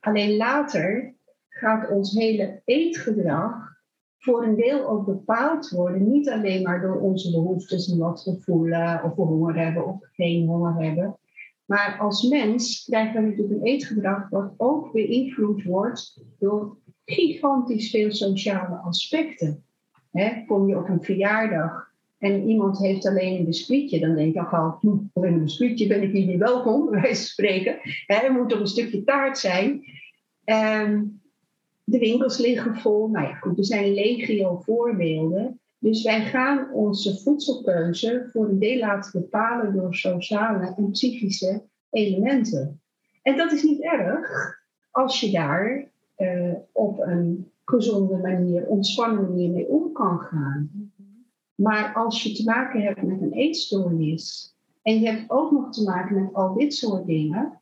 [0.00, 1.14] Alleen later
[1.48, 3.80] gaat ons hele eetgedrag
[4.18, 6.10] voor een deel ook bepaald worden.
[6.10, 9.98] Niet alleen maar door onze behoeftes en wat we voelen, of we honger hebben of
[10.12, 11.16] geen honger hebben.
[11.72, 18.12] Maar als mens krijgen we natuurlijk een eetgedrag wat ook beïnvloed wordt door gigantisch veel
[18.12, 19.64] sociale aspecten.
[20.46, 24.76] kom je op een verjaardag en iemand heeft alleen een biscuitje, dan denk je al,
[24.80, 27.78] hm, alleen een biscuitje ben ik hier niet welkom, van spreken.
[28.06, 29.84] er moet toch een stukje taart zijn.
[30.44, 31.02] Ehm,
[31.84, 33.08] de winkels liggen vol.
[33.08, 35.60] Nou ja, goed, er zijn legio voorbeelden.
[35.82, 42.80] Dus wij gaan onze voedselkeuze voor een deel laten bepalen door sociale en psychische elementen.
[43.22, 44.58] En dat is niet erg
[44.90, 50.92] als je daar uh, op een gezonde manier, ontspannen manier mee om kan gaan.
[51.54, 55.82] Maar als je te maken hebt met een eetstoornis en je hebt ook nog te
[55.82, 57.60] maken met al dit soort dingen,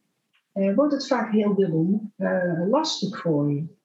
[0.55, 3.79] uh, wordt het vaak heel dubbel uh, lastig voor je.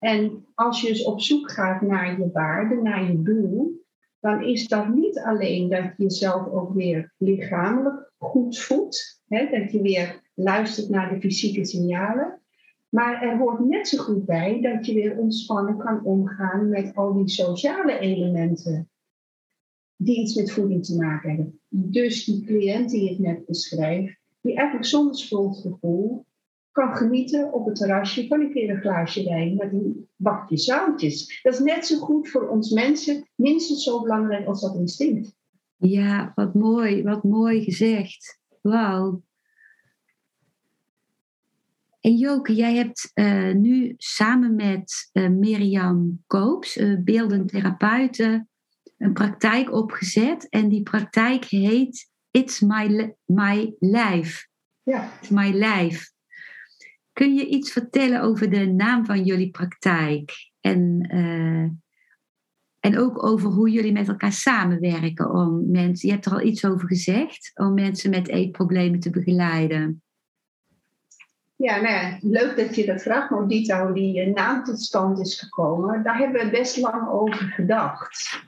[0.00, 3.84] En als je dus op zoek gaat naar je waarde, naar je doel,
[4.20, 9.72] dan is dat niet alleen dat je jezelf ook weer lichamelijk goed voelt, hè, dat
[9.72, 12.40] je weer luistert naar de fysieke signalen,
[12.88, 17.14] maar er hoort net zo goed bij dat je weer ontspannen kan omgaan met al
[17.14, 18.88] die sociale elementen
[19.96, 21.60] die iets met voeding te maken hebben.
[21.68, 26.24] Dus die cliënt die ik net beschrijf, die eigenlijk zonder schuldgevoel
[26.80, 31.40] kan genieten op het terrasje van een keer een glaasje wijn met een bakje zoutjes.
[31.42, 35.36] Dat is net zo goed voor ons mensen, minstens zo belangrijk als dat instinct.
[35.76, 38.40] Ja, wat mooi, wat mooi gezegd.
[38.60, 39.22] Wauw.
[42.00, 48.46] En Joke, jij hebt uh, nu samen met uh, Mirjam Koops, uh, beeldend therapeute,
[48.98, 50.48] een praktijk opgezet.
[50.48, 54.48] En die praktijk heet It's My, my Life.
[54.82, 55.12] Ja.
[55.20, 56.18] It's My Life.
[57.12, 60.32] Kun je iets vertellen over de naam van jullie praktijk?
[60.60, 61.68] En, uh,
[62.80, 66.64] en ook over hoe jullie met elkaar samenwerken om mensen, je hebt er al iets
[66.64, 70.02] over gezegd, om mensen met eetproblemen te begeleiden.
[71.56, 76.02] Ja, nou leuk dat je dat vraagt, Modita, hoe die naam tot stand is gekomen.
[76.02, 78.42] Daar hebben we best lang over gedacht.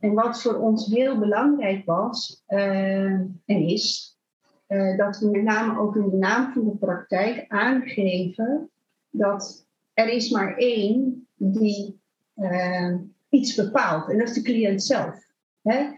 [0.00, 4.17] En wat voor ons heel belangrijk was uh, en is,
[4.68, 8.70] uh, dat we met name ook in de naam van de praktijk aangeven
[9.10, 12.00] dat er is maar één die
[12.36, 12.94] uh,
[13.28, 14.10] iets bepaalt.
[14.10, 15.16] En dat is de cliënt zelf.
[15.62, 15.90] Hè?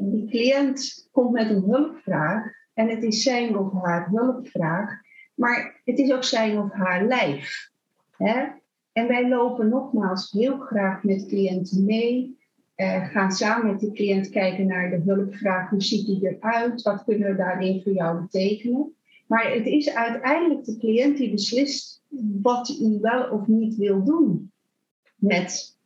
[0.00, 4.90] Die cliënt komt met een hulpvraag en het is zijn of haar hulpvraag,
[5.34, 7.70] maar het is ook zijn of haar lijf.
[8.10, 8.46] Hè?
[8.92, 12.40] En wij lopen nogmaals heel graag met cliënten mee.
[12.82, 15.70] Uh, gaan samen met de cliënt kijken naar de hulpvraag.
[15.70, 16.82] Hoe ziet die eruit?
[16.82, 18.94] Wat kunnen we daarin voor jou betekenen?
[19.26, 22.02] Maar het is uiteindelijk de cliënt die beslist
[22.42, 24.52] wat hij wel of niet wil doen
[25.14, 25.76] met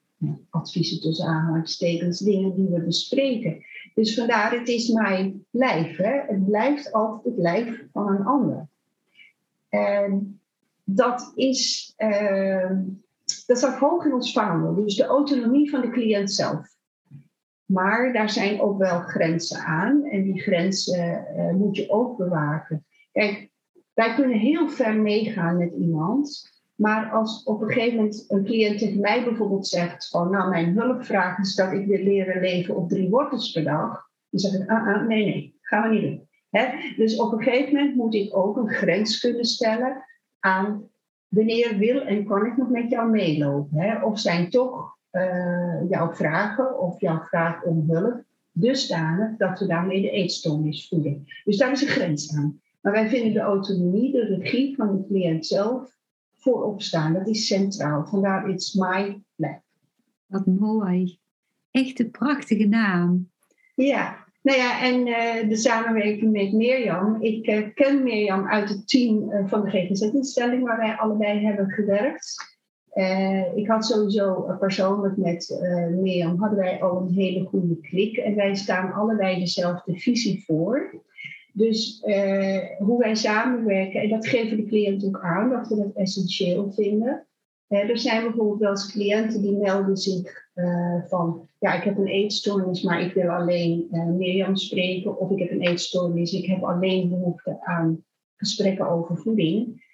[0.50, 3.64] adviezen tussen aanhalingstekens, dingen die we bespreken.
[3.94, 5.96] Dus vandaar, het is mijn lijf.
[5.96, 6.20] Hè?
[6.26, 8.68] Het blijft altijd het lijf van een ander.
[9.68, 10.40] En
[10.84, 12.70] dat is, uh,
[13.46, 14.74] dat staat hoog in ons vaandel.
[14.74, 16.75] Dus de autonomie van de cliënt zelf.
[17.66, 20.04] Maar daar zijn ook wel grenzen aan.
[20.04, 22.84] En die grenzen uh, moet je ook bewaken.
[23.12, 23.50] Kijk,
[23.94, 26.54] wij kunnen heel ver meegaan met iemand.
[26.74, 30.78] Maar als op een gegeven moment een cliënt tegen mij bijvoorbeeld zegt van nou mijn
[30.78, 34.08] hulpvraag is dat ik wil leren leven op drie wortels per dag.
[34.30, 36.24] Dan zeg ik ah, ah, nee nee, gaan we niet doen.
[36.96, 40.04] Dus op een gegeven moment moet ik ook een grens kunnen stellen
[40.40, 40.88] aan
[41.28, 44.02] wanneer wil en kan ik nog met jou meelopen.
[44.02, 50.02] Of zijn toch uh, jouw vragen of jouw vraag om hulp dusdanig dat we daarmee
[50.02, 51.24] de eetstoornis voeden.
[51.44, 52.60] Dus daar is een grens aan.
[52.80, 55.96] Maar wij vinden de autonomie, de regie van de cliënt zelf,
[56.36, 57.12] voorop staan.
[57.12, 58.06] Dat is centraal.
[58.06, 59.60] Vandaar It's My Lab.
[60.26, 61.18] Wat mooi.
[61.70, 63.30] Echt een prachtige naam.
[63.74, 67.22] Ja, nou ja, en uh, de samenwerking met Mirjam.
[67.22, 71.70] Ik uh, ken Mirjam uit het team uh, van de GGZ-instelling waar wij allebei hebben
[71.70, 72.55] gewerkt.
[73.54, 78.16] Ik had sowieso persoonlijk met Mirjam hadden wij al een hele goede klik.
[78.16, 81.04] En wij staan allebei dezelfde visie voor.
[81.56, 85.94] Dus uh, hoe wij samenwerken, en dat geven de cliënten ook aan, dat we dat
[85.94, 87.26] essentieel vinden.
[87.68, 92.06] Uh, er zijn bijvoorbeeld wel cliënten die melden zich uh, van, ja, ik heb een
[92.06, 95.18] eetstoornis, maar ik wil alleen Mirjam spreken.
[95.18, 98.04] Of ik heb een eetstoornis, ik heb alleen behoefte aan
[98.36, 99.84] gesprekken over voeding.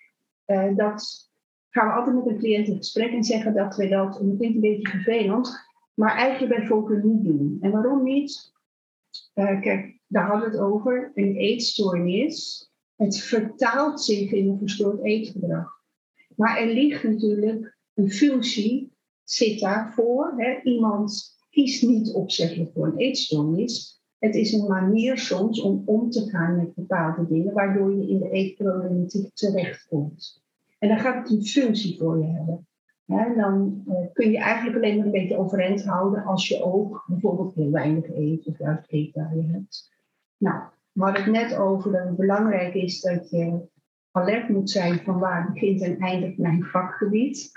[0.77, 1.31] dat
[1.73, 4.55] gaan we altijd met een cliënt in gesprek en zeggen dat we dat, dat klinkt
[4.55, 5.51] een beetje vervelend,
[5.95, 7.59] maar eigenlijk bij voorkeur niet doen.
[7.61, 8.53] En waarom niet?
[9.35, 12.71] kijk, daar hadden we het over, een eetstoornis.
[12.97, 15.81] Het vertaalt zich in een verstoord eetgedrag.
[16.37, 18.93] Maar er ligt natuurlijk een functie,
[19.25, 20.35] zit daarvoor.
[20.37, 20.61] Hè?
[20.63, 24.01] Iemand kiest niet opzettelijk voor een eetstoornis.
[24.19, 28.19] Het is een manier soms om om te gaan met bepaalde dingen, waardoor je in
[28.19, 30.42] de eetproblematiek terechtkomt.
[30.83, 32.67] En dan gaat het een functie voor je hebben.
[33.37, 37.55] dan uh, kun je eigenlijk alleen maar een beetje overeind houden als je ook bijvoorbeeld
[37.55, 39.91] heel weinig eet of juist eetbuien hebt.
[40.37, 43.69] Nou, we hadden het net over belangrijk is dat je
[44.11, 47.51] alert moet zijn van waar begint en eindigt mijn vakgebied.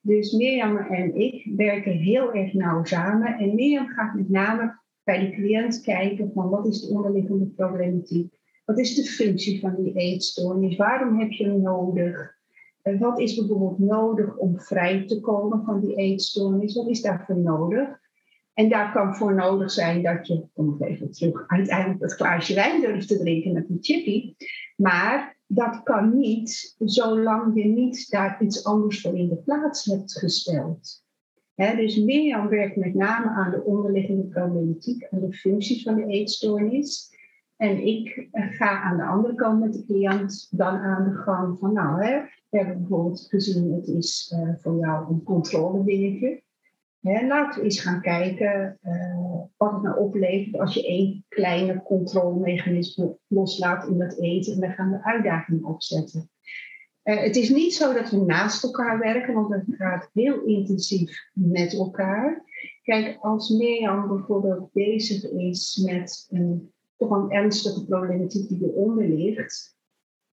[0.00, 3.38] Dus Mirjam en ik werken heel erg nauw samen.
[3.38, 8.38] En Mirjam gaat met name bij de cliënt kijken van wat is de onderliggende problematiek?
[8.64, 10.76] Wat is de functie van die eetstoornis?
[10.76, 12.36] Waarom heb je hem nodig?
[12.82, 16.74] En wat is bijvoorbeeld nodig om vrij te komen van die eetstoornis?
[16.74, 18.00] Wat is daarvoor nodig?
[18.58, 22.80] En daar kan voor nodig zijn dat je, kom even terug, uiteindelijk dat glaasje wijn
[22.80, 24.34] durft te drinken met een chippy.
[24.76, 30.18] Maar dat kan niet zolang je niet daar iets anders voor in de plaats hebt
[30.18, 31.04] gesteld.
[31.54, 37.16] dus Mirjam werkt met name aan de onderliggende problematiek, aan de functies van de eetstoornis.
[37.58, 41.58] En ik eh, ga aan de andere kant met de cliënt dan aan de gang
[41.58, 46.42] van, nou, hè, we hebben bijvoorbeeld gezien, het is uh, voor jou een controle dingetje
[47.00, 53.18] laten we eens gaan kijken uh, wat het nou oplevert als je één kleine controlemechanisme
[53.26, 54.52] loslaat in het eten.
[54.52, 56.30] En daar gaan we uitdagingen opzetten.
[57.02, 61.74] Het is niet zo dat we naast elkaar werken, want het gaat heel intensief met
[61.74, 62.44] elkaar.
[62.82, 69.76] Kijk, als Mirjam bijvoorbeeld bezig is met een toch een ernstige problematiek die eronder ligt,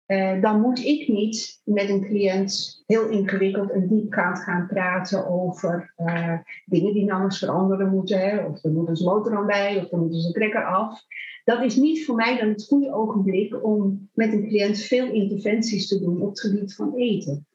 [0.06, 5.94] uh, dan moet ik niet met een cliënt heel ingewikkeld en diepgaand gaan praten over
[5.98, 8.46] uh, dingen die namens veranderen moeten.
[8.46, 11.00] Of er moet een motor aan bij, of er moet een trekker af.
[11.44, 15.88] Dat is niet voor mij dan het goede ogenblik om met een cliënt veel interventies
[15.88, 17.46] te doen op het gebied van eten.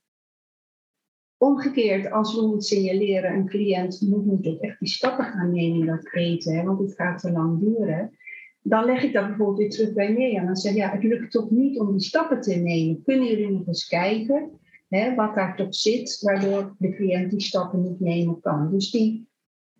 [1.37, 5.85] Omgekeerd, als we moeten signaleren, een cliënt moet, ook echt die stappen gaan nemen in
[5.85, 8.17] dat eten, want het gaat te lang duren
[8.69, 10.45] dan leg ik dat bijvoorbeeld weer terug bij Mirjam.
[10.45, 13.03] Dan zeg ja, het lukt toch niet om die stappen te nemen.
[13.03, 14.49] Kunnen jullie nog eens kijken
[14.87, 18.71] hè, wat daar toch zit, waardoor de cliënt die stappen niet nemen kan.
[18.71, 19.27] Dus die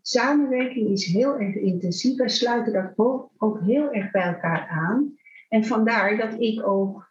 [0.01, 2.17] samenwerking is heel erg intensief.
[2.17, 2.93] Wij sluiten dat
[3.37, 5.15] ook heel erg bij elkaar aan.
[5.49, 7.09] En vandaar dat ik ook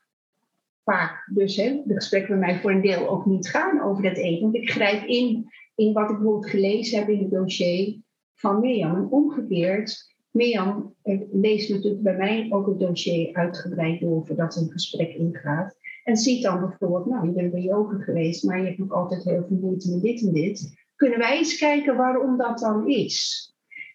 [0.85, 4.17] vaak, dus hè, de gesprekken bij mij voor een deel ook niet gaan over dat
[4.17, 4.43] eten.
[4.43, 8.01] Want ik grijp in in wat ik bijvoorbeeld gelezen heb in het dossier
[8.35, 8.95] van Mirjam.
[8.95, 10.95] En omgekeerd Mirjam
[11.33, 15.77] leest natuurlijk bij mij ook het dossier uitgebreid door voordat een gesprek ingaat.
[16.05, 19.25] En ziet dan bijvoorbeeld, nou, je bent bij yoga geweest, maar je hebt nog altijd
[19.25, 20.85] heel veel moeite met dit en dit.
[20.97, 23.45] Kunnen wij eens kijken waarom dat dan is?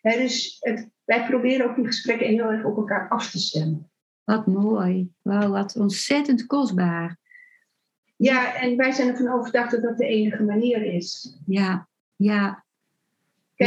[0.02, 3.90] dus het, wij proberen ook die gesprekken heel erg op elkaar af te stemmen.
[4.24, 5.10] Wat mooi.
[5.22, 7.18] Wauw, wat ontzettend kostbaar.
[8.16, 11.38] Ja, en wij zijn ervan overtuigd dat dat de enige manier is.
[11.46, 12.66] Ja, ja.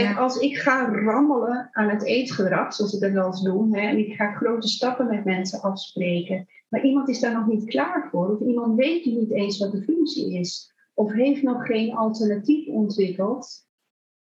[0.02, 3.86] Kijk, als ik ga rammelen aan het eetgedrag, zoals ik dat wel eens doe, hè,
[3.86, 8.08] en ik ga grote stappen met mensen afspreken, maar iemand is daar nog niet klaar
[8.10, 12.68] voor, of iemand weet niet eens wat de functie is, of heeft nog geen alternatief
[12.68, 13.66] ontwikkeld,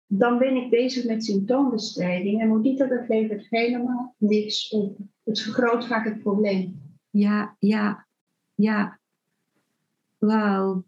[0.06, 2.40] dan ben ik bezig met symptoombestrijding.
[2.40, 4.98] En Modita, dat levert helemaal niks op.
[5.24, 6.80] Het vergroot vaak het probleem.
[7.10, 8.06] Ja, ja,
[8.54, 8.98] ja.
[10.18, 10.84] Wauw.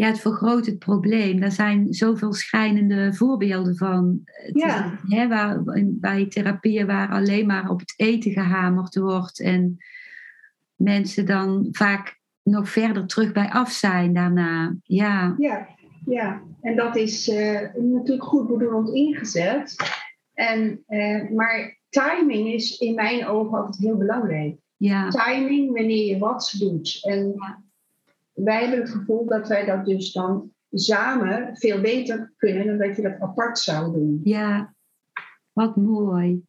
[0.00, 1.40] Ja, het vergroot het probleem.
[1.40, 4.20] Daar zijn zoveel schijnende voorbeelden van.
[4.52, 4.98] Ja.
[5.08, 9.40] hè, waar, bij therapieën waar alleen maar op het eten gehamerd wordt.
[9.40, 9.76] En
[10.74, 14.76] mensen dan vaak nog verder terug bij af zijn daarna.
[14.82, 15.34] Ja.
[15.38, 15.68] Ja,
[16.06, 16.42] ja.
[16.60, 19.76] en dat is uh, natuurlijk goed bedoeld ingezet.
[20.34, 24.56] En, uh, maar timing is in mijn ogen altijd heel belangrijk.
[24.76, 25.08] Ja.
[25.08, 26.98] Timing wanneer je wat doet.
[27.02, 27.34] En
[28.44, 32.96] wij hebben het gevoel dat wij dat dus dan samen veel beter kunnen dan dat
[32.96, 34.20] je dat apart zou doen.
[34.24, 34.74] Ja,
[35.52, 36.42] wat mooi.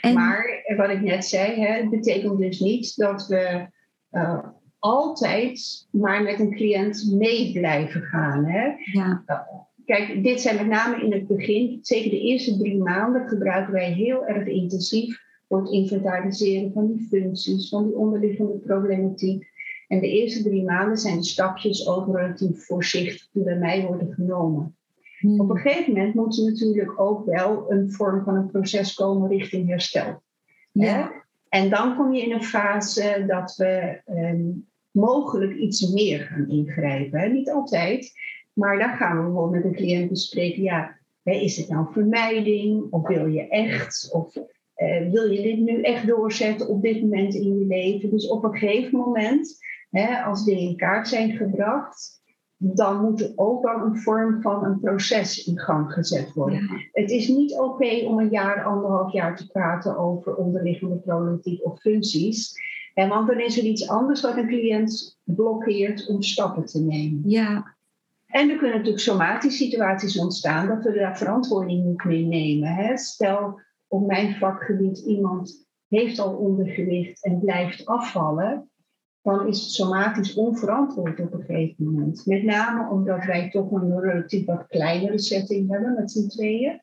[0.00, 0.14] En...
[0.14, 3.66] Maar wat ik net zei, hè, het betekent dus niet dat we
[4.10, 4.46] uh,
[4.78, 8.44] altijd maar met een cliënt mee blijven gaan.
[8.44, 8.72] Hè?
[8.92, 9.24] Ja.
[9.84, 13.92] Kijk, dit zijn met name in het begin, zeker de eerste drie maanden, gebruiken wij
[13.92, 19.51] heel erg intensief voor het inventariseren van die functies, van die onderliggende problematiek.
[19.92, 24.12] En de eerste drie maanden zijn de stapjes ook relatief voorzichtig die bij mij worden
[24.12, 24.76] genomen.
[25.18, 25.40] Hmm.
[25.40, 29.28] Op een gegeven moment moet er natuurlijk ook wel een vorm van een proces komen
[29.28, 30.22] richting herstel.
[30.72, 31.12] Ja.
[31.48, 37.32] En dan kom je in een fase dat we um, mogelijk iets meer gaan ingrijpen.
[37.32, 38.12] Niet altijd,
[38.52, 43.08] maar dan gaan we bijvoorbeeld met de cliënt bespreken, ja, is het nou vermijding of
[43.08, 44.08] wil je echt?
[44.12, 48.10] Of uh, wil je dit nu echt doorzetten op dit moment in je leven?
[48.10, 49.60] Dus op een gegeven moment,
[49.92, 52.20] hè, als dingen in kaart zijn gebracht,
[52.56, 56.88] dan moet er ook wel een vorm van een proces in gang gezet worden.
[56.92, 61.80] Het is niet oké om een jaar, anderhalf jaar te praten over onderliggende problematiek of
[61.80, 62.60] functies.
[62.94, 67.22] En want dan is er iets anders wat een cliënt blokkeert om stappen te nemen.
[67.24, 67.74] Ja.
[68.26, 72.68] En er kunnen natuurlijk somatische situaties ontstaan dat we daar verantwoording mee nemen.
[72.68, 72.96] Hè?
[72.96, 78.70] Stel op mijn vakgebied iemand heeft al ondergewicht en blijft afvallen,
[79.22, 82.26] dan is het somatisch onverantwoord op een gegeven moment.
[82.26, 86.80] Met name omdat wij toch een relatief wat kleinere setting hebben met z'n tweeën.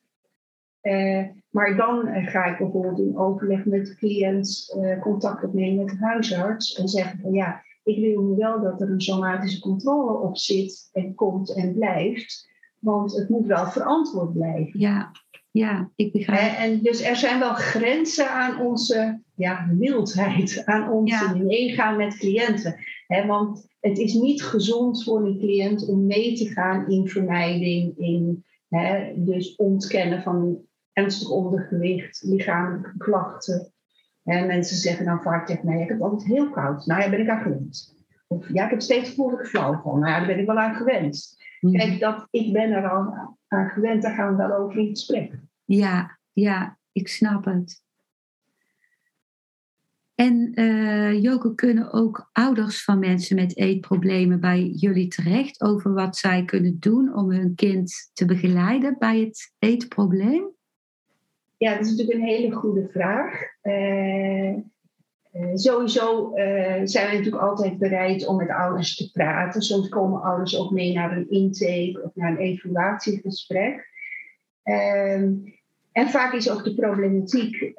[0.82, 5.94] Uh, maar dan ga ik bijvoorbeeld in overleg met de cliënt uh, contact opnemen met
[5.94, 10.18] de huisarts en zeggen van ja, ik wil nu wel dat er een somatische controle
[10.18, 14.80] op zit en komt en blijft, want het moet wel verantwoord blijven.
[14.80, 15.12] Ja,
[15.52, 16.58] ja ik begrijp.
[16.58, 21.36] En dus er zijn wel grenzen aan onze ja, mildheid, aan ons ja.
[21.36, 22.76] meegaan met cliënten.
[23.08, 27.98] He, want het is niet gezond voor een cliënt om mee te gaan in vermijding,
[27.98, 30.62] in he, dus ontkennen van
[30.94, 33.74] ernstig ondergewicht, lichamelijke klachten.
[34.24, 36.86] En mensen zeggen dan vaak tegen mij, ik heb altijd heel koud.
[36.86, 37.98] Nou ja, ben ik aan gewend.
[38.28, 40.00] Of ja, ik heb steeds gevoel ik flauw van.
[40.00, 41.38] Nou ja, daar ben ik wel aan gewend.
[41.60, 41.72] Mm.
[41.72, 45.34] Kijk, dat, ik ben er al aan gewend, daar gaan we wel over in gesprek.
[45.66, 47.84] Ja, ja, ik snap het.
[50.16, 56.18] En uh, Joko, kunnen ook ouders van mensen met eetproblemen bij jullie terecht over wat
[56.18, 60.48] zij kunnen doen om hun kind te begeleiden bij het eetprobleem?
[61.58, 63.42] Ja, dat is natuurlijk een hele goede vraag.
[63.64, 64.58] Uh,
[65.34, 69.62] uh, sowieso uh, zijn we natuurlijk altijd bereid om met ouders te praten.
[69.62, 73.88] Soms komen ouders ook mee naar een intake of naar een evaluatiegesprek.
[74.64, 75.34] Ehm,
[75.92, 77.74] en vaak is ook de problematiek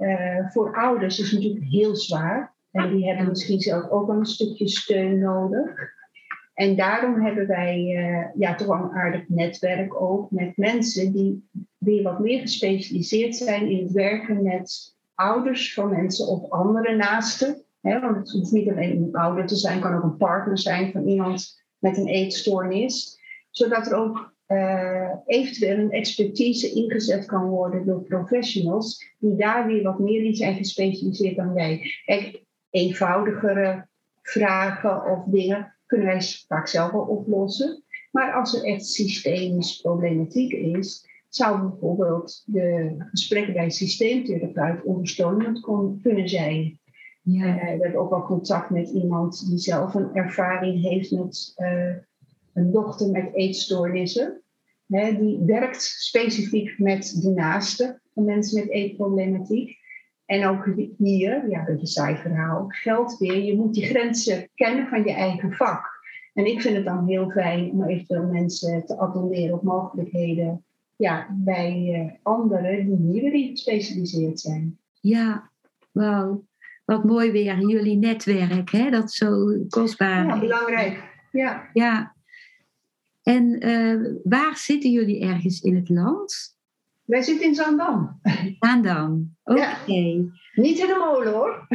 [0.52, 2.54] voor ouders is natuurlijk heel zwaar.
[2.70, 5.70] En die hebben misschien zelf ook een stukje steun nodig.
[6.54, 7.82] En daarom hebben wij
[8.34, 11.48] ja, toch een aardig netwerk ook met mensen die
[11.78, 17.64] weer wat meer gespecialiseerd zijn in het werken met ouders van mensen of andere naasten.
[17.80, 20.92] Hè, want het hoeft niet alleen een ouder te zijn, kan ook een partner zijn
[20.92, 23.18] van iemand met een eetstoornis.
[23.50, 29.82] Zodat er ook uh, eventueel een expertise ingezet kan worden door professionals die daar weer
[29.82, 31.82] wat meer in zijn gespecialiseerd dan wij.
[32.04, 33.86] Kijk, eenvoudigere
[34.22, 37.82] vragen of dingen kunnen wij vaak zelf wel oplossen.
[38.10, 45.60] Maar als er echt systemische problematiek is, zou bijvoorbeeld de gesprekken bij een systeemtherapeut ondersteunend
[46.02, 46.80] kunnen zijn.
[47.22, 47.46] Ja.
[47.46, 51.96] Uh, we hebben ook wel contact met iemand die zelf een ervaring heeft met uh,
[52.52, 54.42] een dochter met eetstoornissen.
[54.86, 59.78] Hè, die werkt specifiek met de naasten van mensen met eetproblematiek.
[60.26, 60.68] En ook
[60.98, 65.04] hier, ja, dat is een saai verhaal, geldt weer, je moet die grenzen kennen van
[65.04, 65.98] je eigen vak.
[66.34, 70.64] En ik vind het dan heel fijn om eventueel mensen te attenderen op mogelijkheden
[71.00, 74.78] ja, bij uh, anderen die hierin gespecialiseerd zijn.
[75.00, 75.50] Ja,
[75.92, 76.44] wauw.
[76.84, 78.90] Wat mooi weer, jullie netwerk, hè?
[78.90, 80.26] dat is zo kostbaar.
[80.26, 81.02] Ja, belangrijk.
[81.32, 81.70] Ja.
[81.72, 82.14] ja.
[83.22, 86.56] En uh, waar zitten jullie ergens in het land?
[87.04, 88.20] Wij zitten in Zandam.
[88.58, 89.60] Zandam, oké.
[89.60, 90.30] Okay.
[90.52, 91.66] Niet in de molen hoor.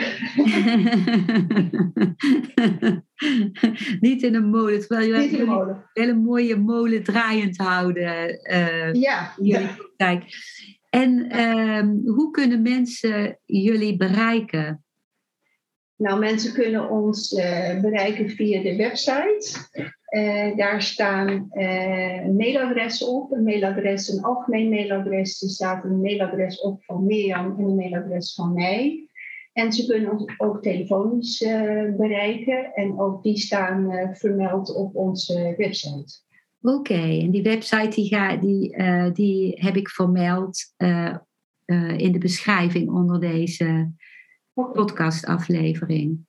[3.99, 8.39] Niet in een molen, terwijl jullie Niet in een hele mooie molen draaiend houden.
[8.51, 9.34] Uh, ja.
[9.41, 9.67] Jullie
[9.97, 10.21] ja.
[10.89, 14.84] En uh, hoe kunnen mensen jullie bereiken?
[15.95, 19.69] Nou, mensen kunnen ons uh, bereiken via de website.
[20.16, 23.32] Uh, daar staan uh, mailadressen op.
[23.32, 25.41] Een mailadres, een algemeen mailadres.
[25.41, 29.09] Er staat een mailadres op van Mirjam en een mailadres van mij.
[29.53, 31.39] En ze kunnen ons ook telefonisch
[31.97, 32.74] bereiken.
[32.74, 36.24] En ook die staan vermeld op onze website.
[36.61, 38.78] Oké, en die website die, ga, die,
[39.13, 40.74] die heb ik vermeld
[41.97, 43.91] in de beschrijving onder deze
[44.53, 46.26] podcastaflevering.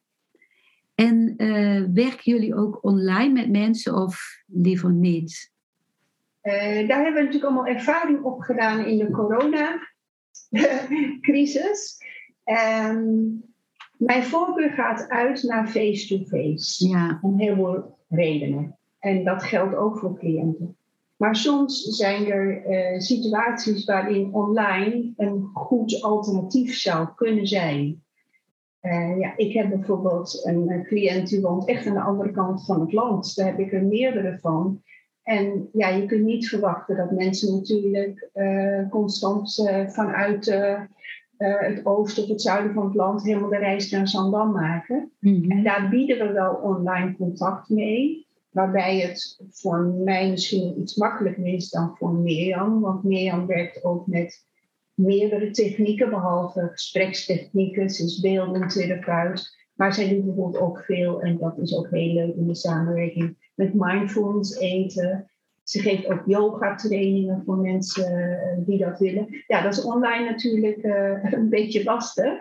[0.96, 5.52] En uh, werken jullie ook online met mensen of liever niet?
[6.42, 11.98] Uh, daar hebben we natuurlijk allemaal ervaring op gedaan in de coronacrisis.
[12.48, 13.44] Um,
[13.98, 16.88] mijn voorkeur gaat uit naar face-to-face.
[16.88, 17.18] Ja.
[17.22, 18.78] Om heel veel redenen.
[18.98, 20.76] En dat geldt ook voor cliënten.
[21.16, 28.04] Maar soms zijn er uh, situaties waarin online een goed alternatief zou kunnen zijn.
[28.86, 32.80] Uh, ja, ik heb bijvoorbeeld een cliënt die woont echt aan de andere kant van
[32.80, 33.36] het land.
[33.36, 34.82] Daar heb ik er meerdere van.
[35.22, 40.46] En ja, je kunt niet verwachten dat mensen natuurlijk uh, constant uh, vanuit
[41.36, 45.12] het oosten of het zuiden van het land helemaal de reis naar Zandam maken.
[45.20, 45.50] Mm-hmm.
[45.50, 48.26] En daar bieden we wel online contact mee.
[48.50, 52.80] Waarbij het voor mij misschien iets makkelijker is dan voor Mirjam.
[52.80, 54.46] Want Mirjam werkt ook met
[54.96, 57.90] meerdere technieken, behalve gesprekstechnieken.
[57.90, 59.54] Ze is beeldend therapeut.
[59.74, 63.50] Maar zij doet bijvoorbeeld ook veel, en dat is ook heel leuk in de samenwerking,
[63.54, 65.30] met mindfulness eten.
[65.62, 69.44] Ze geeft ook yoga trainingen voor mensen eh, die dat willen.
[69.46, 72.32] Ja, dat is online natuurlijk uh, een beetje lastig.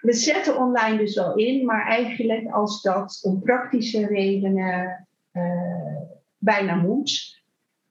[0.00, 6.00] We zetten online dus wel in, maar eigenlijk als dat om praktische redenen uh,
[6.38, 7.37] bijna moet,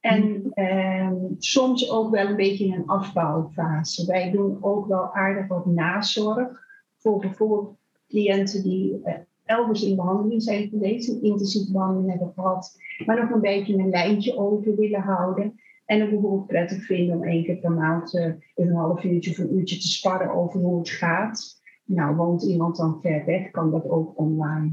[0.00, 4.06] en eh, soms ook wel een beetje in een afbouwfase.
[4.06, 6.48] Wij doen ook wel aardig wat nazorg
[6.96, 7.76] voor bijvoorbeeld
[8.08, 12.76] cliënten die uh, elders in behandeling zijn geweest, een intensieve behandeling hebben gehad,
[13.06, 15.60] maar nog een beetje een lijntje over willen houden.
[15.84, 19.38] En het bijvoorbeeld prettig vinden om één keer per maand uh, een half uurtje of
[19.38, 21.62] een uurtje te sparren over hoe het gaat.
[21.84, 24.72] Nou, woont iemand dan ver weg, kan dat ook online.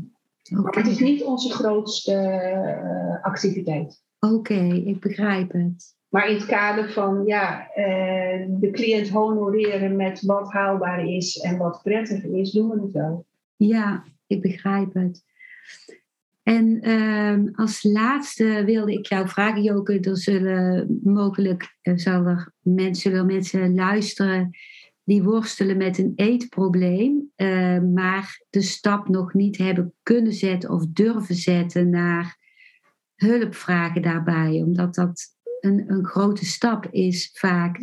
[0.52, 0.64] Okay.
[0.64, 4.05] Maar het is niet onze grootste uh, activiteit.
[4.20, 5.96] Oké, ik begrijp het.
[6.10, 11.58] Maar in het kader van ja, uh, de cliënt honoreren met wat haalbaar is en
[11.58, 13.26] wat prettig is, doen we het wel.
[13.56, 15.24] Ja, ik begrijp het.
[16.44, 23.12] En uh, als laatste wilde ik jou vragen, Joke, er zullen mogelijk er zullen mensen,
[23.12, 24.50] zullen mensen luisteren
[25.04, 30.86] die worstelen met een eetprobleem, uh, maar de stap nog niet hebben kunnen zetten of
[30.88, 32.38] durven zetten naar
[33.16, 37.80] hulp vragen daarbij, omdat dat een, een grote stap is vaak.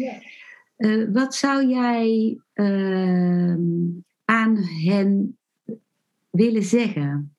[0.79, 3.57] Uh, wat zou jij uh,
[4.25, 5.39] aan hen
[6.31, 7.35] willen zeggen?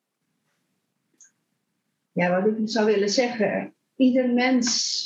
[2.11, 5.01] Ja, wat ik zou willen zeggen, ieder mens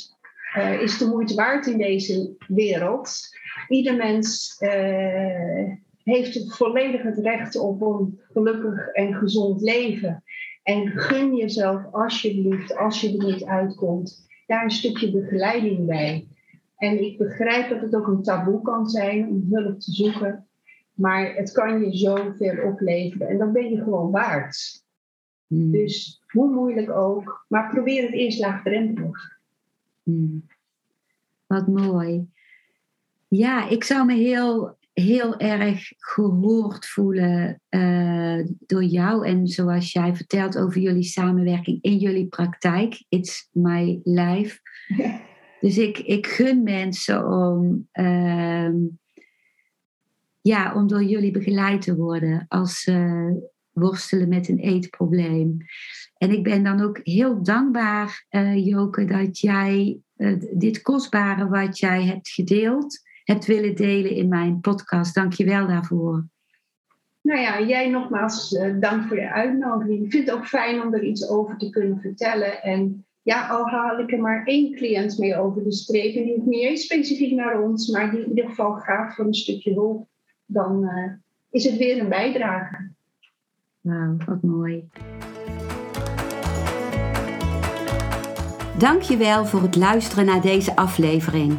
[0.56, 3.36] uh, is de moeite waard in deze wereld.
[3.68, 5.72] Ieder mens uh,
[6.02, 10.22] heeft volledig het recht op een gelukkig en gezond leven.
[10.68, 16.28] En gun jezelf alsjeblieft, als je er niet uitkomt, daar een stukje begeleiding bij.
[16.76, 20.46] En ik begrijp dat het ook een taboe kan zijn om hulp te zoeken.
[20.94, 23.28] Maar het kan je zoveel opleveren.
[23.28, 24.84] En dan ben je gewoon waard.
[25.46, 25.70] Hmm.
[25.70, 27.44] Dus hoe moeilijk ook.
[27.48, 29.38] Maar probeer het eerst laagdrempelig.
[30.02, 30.46] Hmm.
[31.46, 32.28] Wat mooi.
[33.28, 40.16] Ja, ik zou me heel heel erg gehoord voelen uh, door jou en zoals jij
[40.16, 43.04] vertelt over jullie samenwerking in jullie praktijk.
[43.08, 44.60] It's my life.
[45.60, 48.70] Dus ik, ik gun mensen om uh,
[50.40, 55.56] ja, om door jullie begeleid te worden als ze worstelen met een eetprobleem.
[56.16, 60.00] En ik ben dan ook heel dankbaar, uh, Joke, dat jij
[60.52, 65.14] dit kostbare wat jij hebt gedeeld, hebt willen delen in mijn podcast.
[65.14, 66.24] Dank je wel daarvoor.
[67.20, 70.04] Nou ja, jij nogmaals dank voor de uitnodiging.
[70.04, 72.62] Ik vind het ook fijn om er iets over te kunnen vertellen.
[72.62, 76.14] En ja, al haal ik er maar één cliënt mee over de streep.
[76.16, 79.24] En die hoeft niet eens specifiek naar ons, maar die in ieder geval gaat voor
[79.24, 80.06] een stukje hulp.
[80.46, 81.12] Dan uh,
[81.50, 82.90] is het weer een bijdrage.
[83.80, 84.88] Wauw, wat mooi.
[88.78, 91.58] Dankjewel voor het luisteren naar deze aflevering.